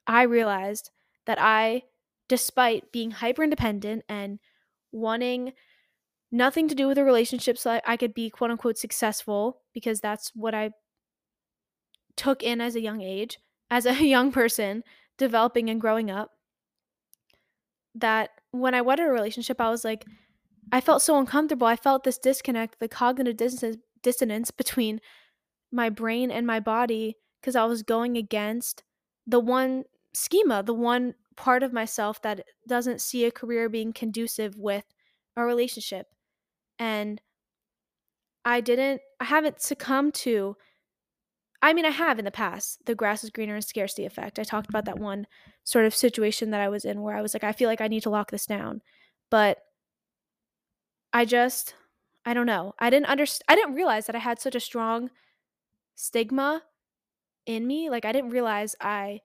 [0.06, 0.90] I realized
[1.26, 1.82] that I,
[2.28, 4.38] despite being hyper independent and
[4.92, 5.52] wanting
[6.30, 10.30] nothing to do with a relationship so I could be quote unquote successful, because that's
[10.34, 10.70] what I
[12.16, 13.38] took in as a young age,
[13.70, 14.82] as a young person
[15.16, 16.30] developing and growing up,
[17.94, 20.04] that when I went in a relationship, I was like,
[20.70, 21.66] I felt so uncomfortable.
[21.66, 23.38] I felt this disconnect, the cognitive
[24.02, 25.00] dissonance between
[25.72, 28.82] my brain and my body because I was going against
[29.26, 34.56] the one schema, the one part of myself that doesn't see a career being conducive
[34.56, 34.84] with
[35.36, 36.06] a relationship.
[36.78, 37.20] And
[38.44, 40.56] I didn't, I haven't succumbed to,
[41.60, 44.38] I mean, I have in the past, the grass is greener and scarcity effect.
[44.38, 45.04] I talked about that mm-hmm.
[45.04, 45.26] one
[45.64, 47.88] sort of situation that I was in where I was like, I feel like I
[47.88, 48.80] need to lock this down.
[49.30, 49.58] But
[51.12, 51.74] I just,
[52.24, 52.74] I don't know.
[52.78, 53.44] I didn't understand.
[53.48, 55.10] I didn't realize that I had such a strong
[55.94, 56.62] stigma
[57.44, 57.90] in me.
[57.90, 59.20] Like I didn't realize I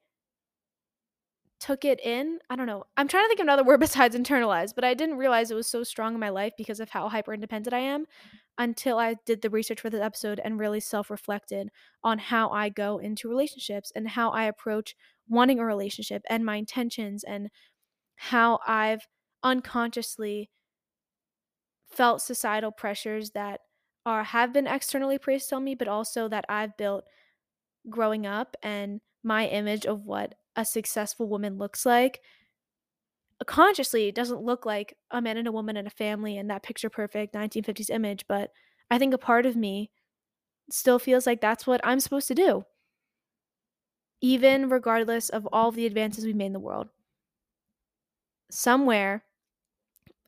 [1.64, 2.40] took it in.
[2.50, 2.84] I don't know.
[2.98, 5.68] I'm trying to think of another word besides internalized, but I didn't realize it was
[5.68, 8.06] so strong in my life because of how hyper independent I am
[8.58, 11.70] until I did the research for this episode and really self reflected
[12.04, 14.94] on how I go into relationships and how I approach
[15.30, 17.50] wanting a relationship and my intentions and
[18.16, 19.08] how I've
[19.42, 20.50] unconsciously
[21.88, 23.62] felt societal pressures that
[24.06, 27.06] are have been externally placed on me, but also that I've built
[27.90, 32.22] growing up and my image of what a successful woman looks like
[33.42, 36.50] uh, consciously it doesn't look like a man and a woman and a family and
[36.50, 38.52] that picture perfect 1950s image but
[38.92, 39.90] i think a part of me
[40.72, 42.66] still feels like that's what i'm supposed to do.
[44.22, 46.90] Even regardless of all of the advances we've made in the world.
[48.50, 49.26] Somewhere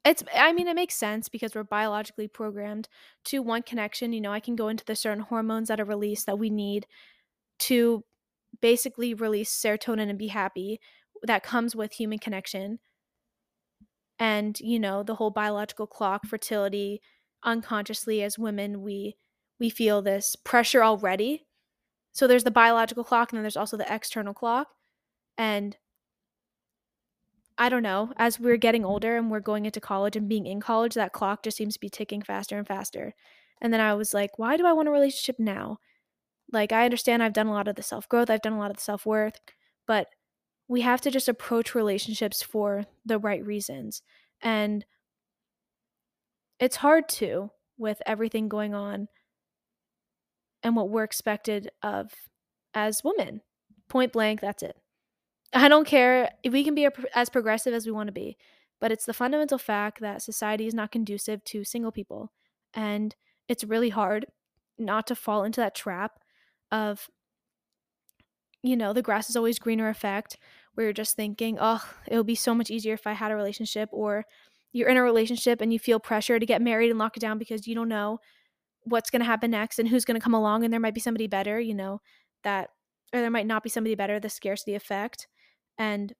[0.03, 2.87] it's i mean it makes sense because we're biologically programmed
[3.23, 6.25] to one connection you know i can go into the certain hormones that are released
[6.25, 6.85] that we need
[7.59, 8.03] to
[8.61, 10.79] basically release serotonin and be happy
[11.23, 12.79] that comes with human connection
[14.19, 17.01] and you know the whole biological clock fertility
[17.43, 19.15] unconsciously as women we
[19.59, 21.45] we feel this pressure already.
[22.11, 24.67] So there's the biological clock and then there's also the external clock.
[25.37, 25.77] And
[27.57, 30.59] i don't know as we're getting older and we're going into college and being in
[30.59, 33.13] college that clock just seems to be ticking faster and faster.
[33.61, 35.77] And then i was like why do i want a relationship now
[36.55, 38.71] like i understand i've done a lot of the self growth i've done a lot
[38.71, 39.39] of the self worth
[39.87, 40.07] but
[40.67, 44.01] we have to just approach relationships for the right reasons.
[44.41, 44.85] And
[46.59, 49.07] it's hard to with everything going on
[50.63, 52.11] and what we're expected of
[52.73, 53.41] as women.
[53.89, 54.75] Point blank, that's it.
[55.53, 58.37] I don't care if we can be as progressive as we want to be,
[58.81, 62.31] but it's the fundamental fact that society is not conducive to single people.
[62.73, 63.15] And
[63.47, 64.25] it's really hard
[64.77, 66.19] not to fall into that trap
[66.71, 67.09] of
[68.65, 70.37] you know, the grass is always greener effect
[70.73, 73.35] where you're just thinking, oh, it would be so much easier if I had a
[73.35, 74.25] relationship, or
[74.73, 77.37] you're in a relationship and you feel pressure to get married and lock it down
[77.37, 78.19] because you don't know
[78.83, 80.99] what's going to happen next and who's going to come along and there might be
[80.99, 82.01] somebody better, you know,
[82.43, 82.69] that,
[83.13, 85.27] or there might not be somebody better, the scarcity effect.
[85.77, 86.13] And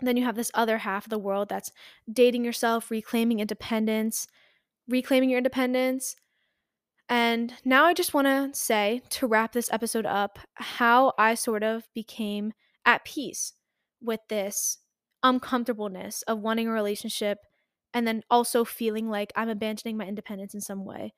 [0.00, 1.70] then you have this other half of the world that's
[2.10, 4.26] dating yourself, reclaiming independence,
[4.88, 6.16] reclaiming your independence,
[7.08, 11.62] and now I just want to say, to wrap this episode up, how I sort
[11.62, 12.52] of became
[12.84, 13.54] at peace
[14.00, 14.78] with this
[15.22, 17.38] uncomfortableness of wanting a relationship
[17.94, 21.14] and then also feeling like I'm abandoning my independence in some way.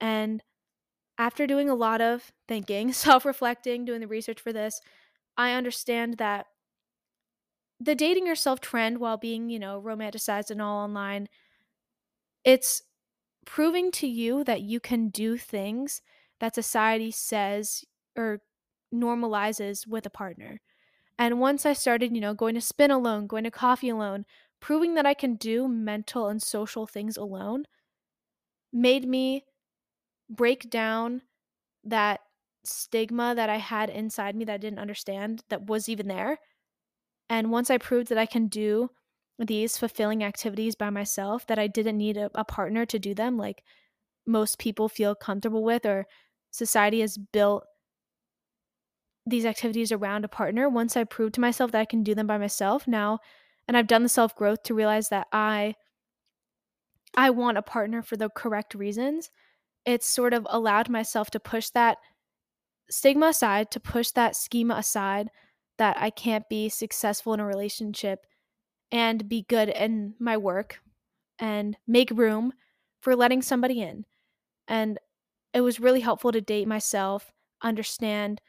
[0.00, 0.42] And
[1.18, 4.80] after doing a lot of thinking, self reflecting, doing the research for this,
[5.36, 6.46] I understand that
[7.80, 11.28] the dating yourself trend while being, you know, romanticized and all online,
[12.44, 12.82] it's
[13.44, 16.02] proving to you that you can do things
[16.40, 17.84] that society says
[18.16, 18.40] or
[18.92, 20.60] normalizes with a partner.
[21.18, 24.24] And once I started, you know, going to spin alone, going to coffee alone,
[24.60, 27.64] proving that I can do mental and social things alone
[28.72, 29.44] made me
[30.30, 31.22] break down
[31.84, 32.20] that
[32.64, 36.38] stigma that I had inside me that I didn't understand that was even there.
[37.28, 38.90] And once I proved that I can do
[39.38, 43.36] these fulfilling activities by myself that I didn't need a, a partner to do them
[43.36, 43.62] like
[44.26, 46.06] most people feel comfortable with or
[46.50, 47.64] society has built
[49.26, 50.68] these activities around a partner.
[50.68, 53.18] Once i proved to myself that i can do them by myself now
[53.66, 55.74] and i've done the self growth to realize that i
[57.16, 59.30] i want a partner for the correct reasons
[59.84, 61.98] it's sort of allowed myself to push that
[62.90, 65.30] stigma aside to push that schema aside
[65.78, 68.26] that i can't be successful in a relationship
[68.92, 70.80] and be good in my work
[71.38, 72.52] and make room
[73.00, 74.04] for letting somebody in.
[74.68, 74.98] And
[75.54, 77.32] it was really helpful to date myself,
[77.62, 78.40] understand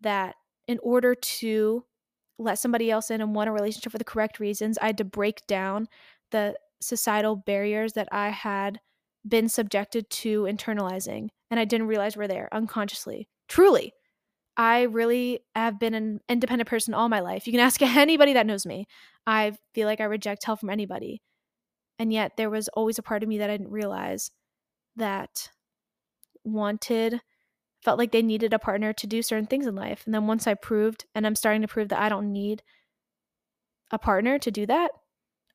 [0.00, 0.34] that
[0.66, 1.84] in order to
[2.38, 5.04] let somebody else in and want a relationship for the correct reasons, I had to
[5.04, 5.88] break down
[6.30, 8.80] the societal barriers that I had
[9.26, 11.28] been subjected to internalizing.
[11.50, 13.28] And I didn't realize were there unconsciously.
[13.48, 13.92] Truly.
[14.56, 17.46] I really have been an independent person all my life.
[17.46, 18.86] You can ask anybody that knows me.
[19.26, 21.22] I feel like I reject help from anybody.
[21.98, 24.30] And yet there was always a part of me that I didn't realize
[24.96, 25.50] that
[26.44, 27.20] wanted
[27.82, 30.02] felt like they needed a partner to do certain things in life.
[30.06, 32.62] And then once I proved and I'm starting to prove that I don't need
[33.90, 34.90] a partner to do that,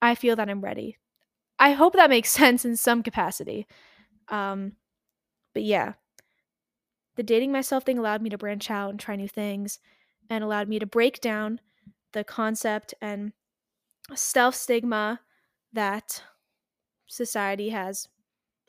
[0.02, 0.97] I feel that I'm ready.
[1.58, 3.68] I hope that makes sense in some capacity.
[4.30, 4.74] Um
[5.54, 5.93] but yeah,
[7.20, 9.80] the dating myself thing allowed me to branch out and try new things
[10.30, 11.59] and allowed me to break down
[12.13, 13.34] the concept and
[14.15, 15.20] self stigma
[15.74, 16.24] that
[17.07, 18.07] society has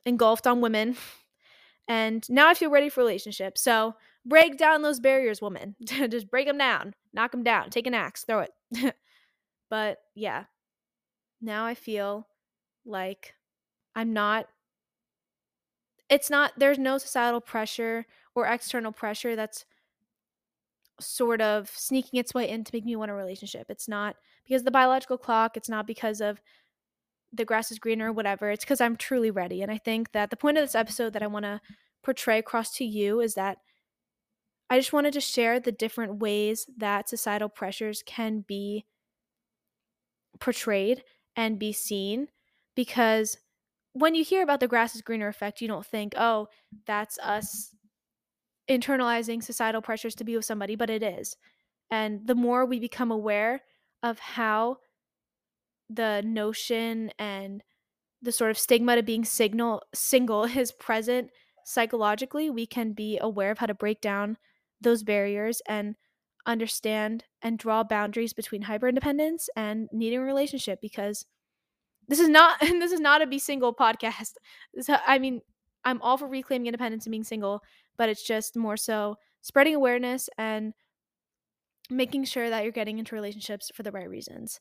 [0.04, 0.96] engulfed on women.
[1.86, 3.62] And now I feel ready for relationships.
[3.62, 3.94] So
[4.26, 5.76] break down those barriers, woman.
[5.84, 8.96] just break them down, knock them down, take an axe, throw it.
[9.70, 10.46] but yeah,
[11.40, 12.26] now I feel
[12.84, 13.32] like
[13.94, 14.48] I'm not
[16.10, 18.04] it's not there's no societal pressure
[18.40, 19.64] or external pressure that's
[21.00, 23.66] sort of sneaking its way in to make me want a relationship.
[23.68, 26.40] It's not because the biological clock, it's not because of
[27.32, 28.50] the grass is greener or whatever.
[28.50, 29.62] It's because I'm truly ready.
[29.62, 31.60] And I think that the point of this episode that I want to
[32.02, 33.58] portray across to you is that
[34.68, 38.84] I just wanted to share the different ways that societal pressures can be
[40.38, 41.02] portrayed
[41.36, 42.28] and be seen
[42.74, 43.36] because
[43.92, 46.48] when you hear about the grass is greener effect, you don't think, oh,
[46.86, 47.74] that's us
[48.70, 51.36] internalizing societal pressures to be with somebody, but it is.
[51.90, 53.62] And the more we become aware
[54.02, 54.78] of how
[55.88, 57.62] the notion and
[58.22, 61.30] the sort of stigma to being signal single is present
[61.64, 64.36] psychologically, we can be aware of how to break down
[64.80, 65.96] those barriers and
[66.46, 71.26] understand and draw boundaries between hyper independence and needing a relationship because
[72.08, 74.32] this is not this is not a be single podcast.
[74.74, 75.42] This, I mean,
[75.84, 77.62] I'm all for reclaiming independence and being single,
[77.96, 80.74] but it's just more so spreading awareness and
[81.90, 84.60] making sure that you're getting into relationships for the right reasons.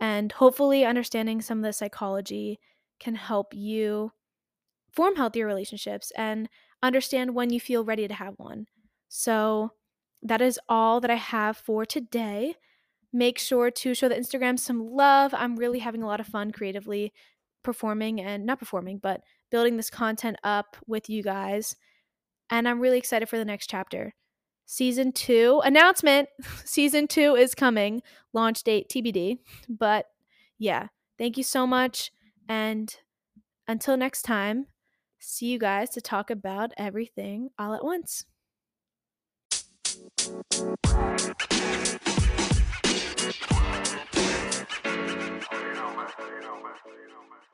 [0.00, 2.58] And hopefully understanding some of the psychology
[2.98, 4.12] can help you
[4.90, 6.48] form healthier relationships and
[6.82, 8.66] understand when you feel ready to have one.
[9.08, 9.72] So
[10.22, 12.54] that is all that I have for today.
[13.12, 15.32] Make sure to show the Instagram some love.
[15.34, 17.12] I'm really having a lot of fun creatively
[17.62, 19.22] performing and not performing, but
[19.54, 21.76] building this content up with you guys.
[22.50, 24.12] And I'm really excited for the next chapter.
[24.66, 26.28] Season two announcement
[26.64, 28.02] season two is coming,
[28.32, 29.38] launch date TBD.
[29.68, 30.06] But
[30.58, 30.88] yeah,
[31.18, 32.10] thank you so much.
[32.48, 32.92] And
[33.68, 34.66] until next time,
[35.20, 38.24] see you guys to talk about everything all at once.
[45.64, 46.08] you know, man.
[46.26, 47.53] You know, man.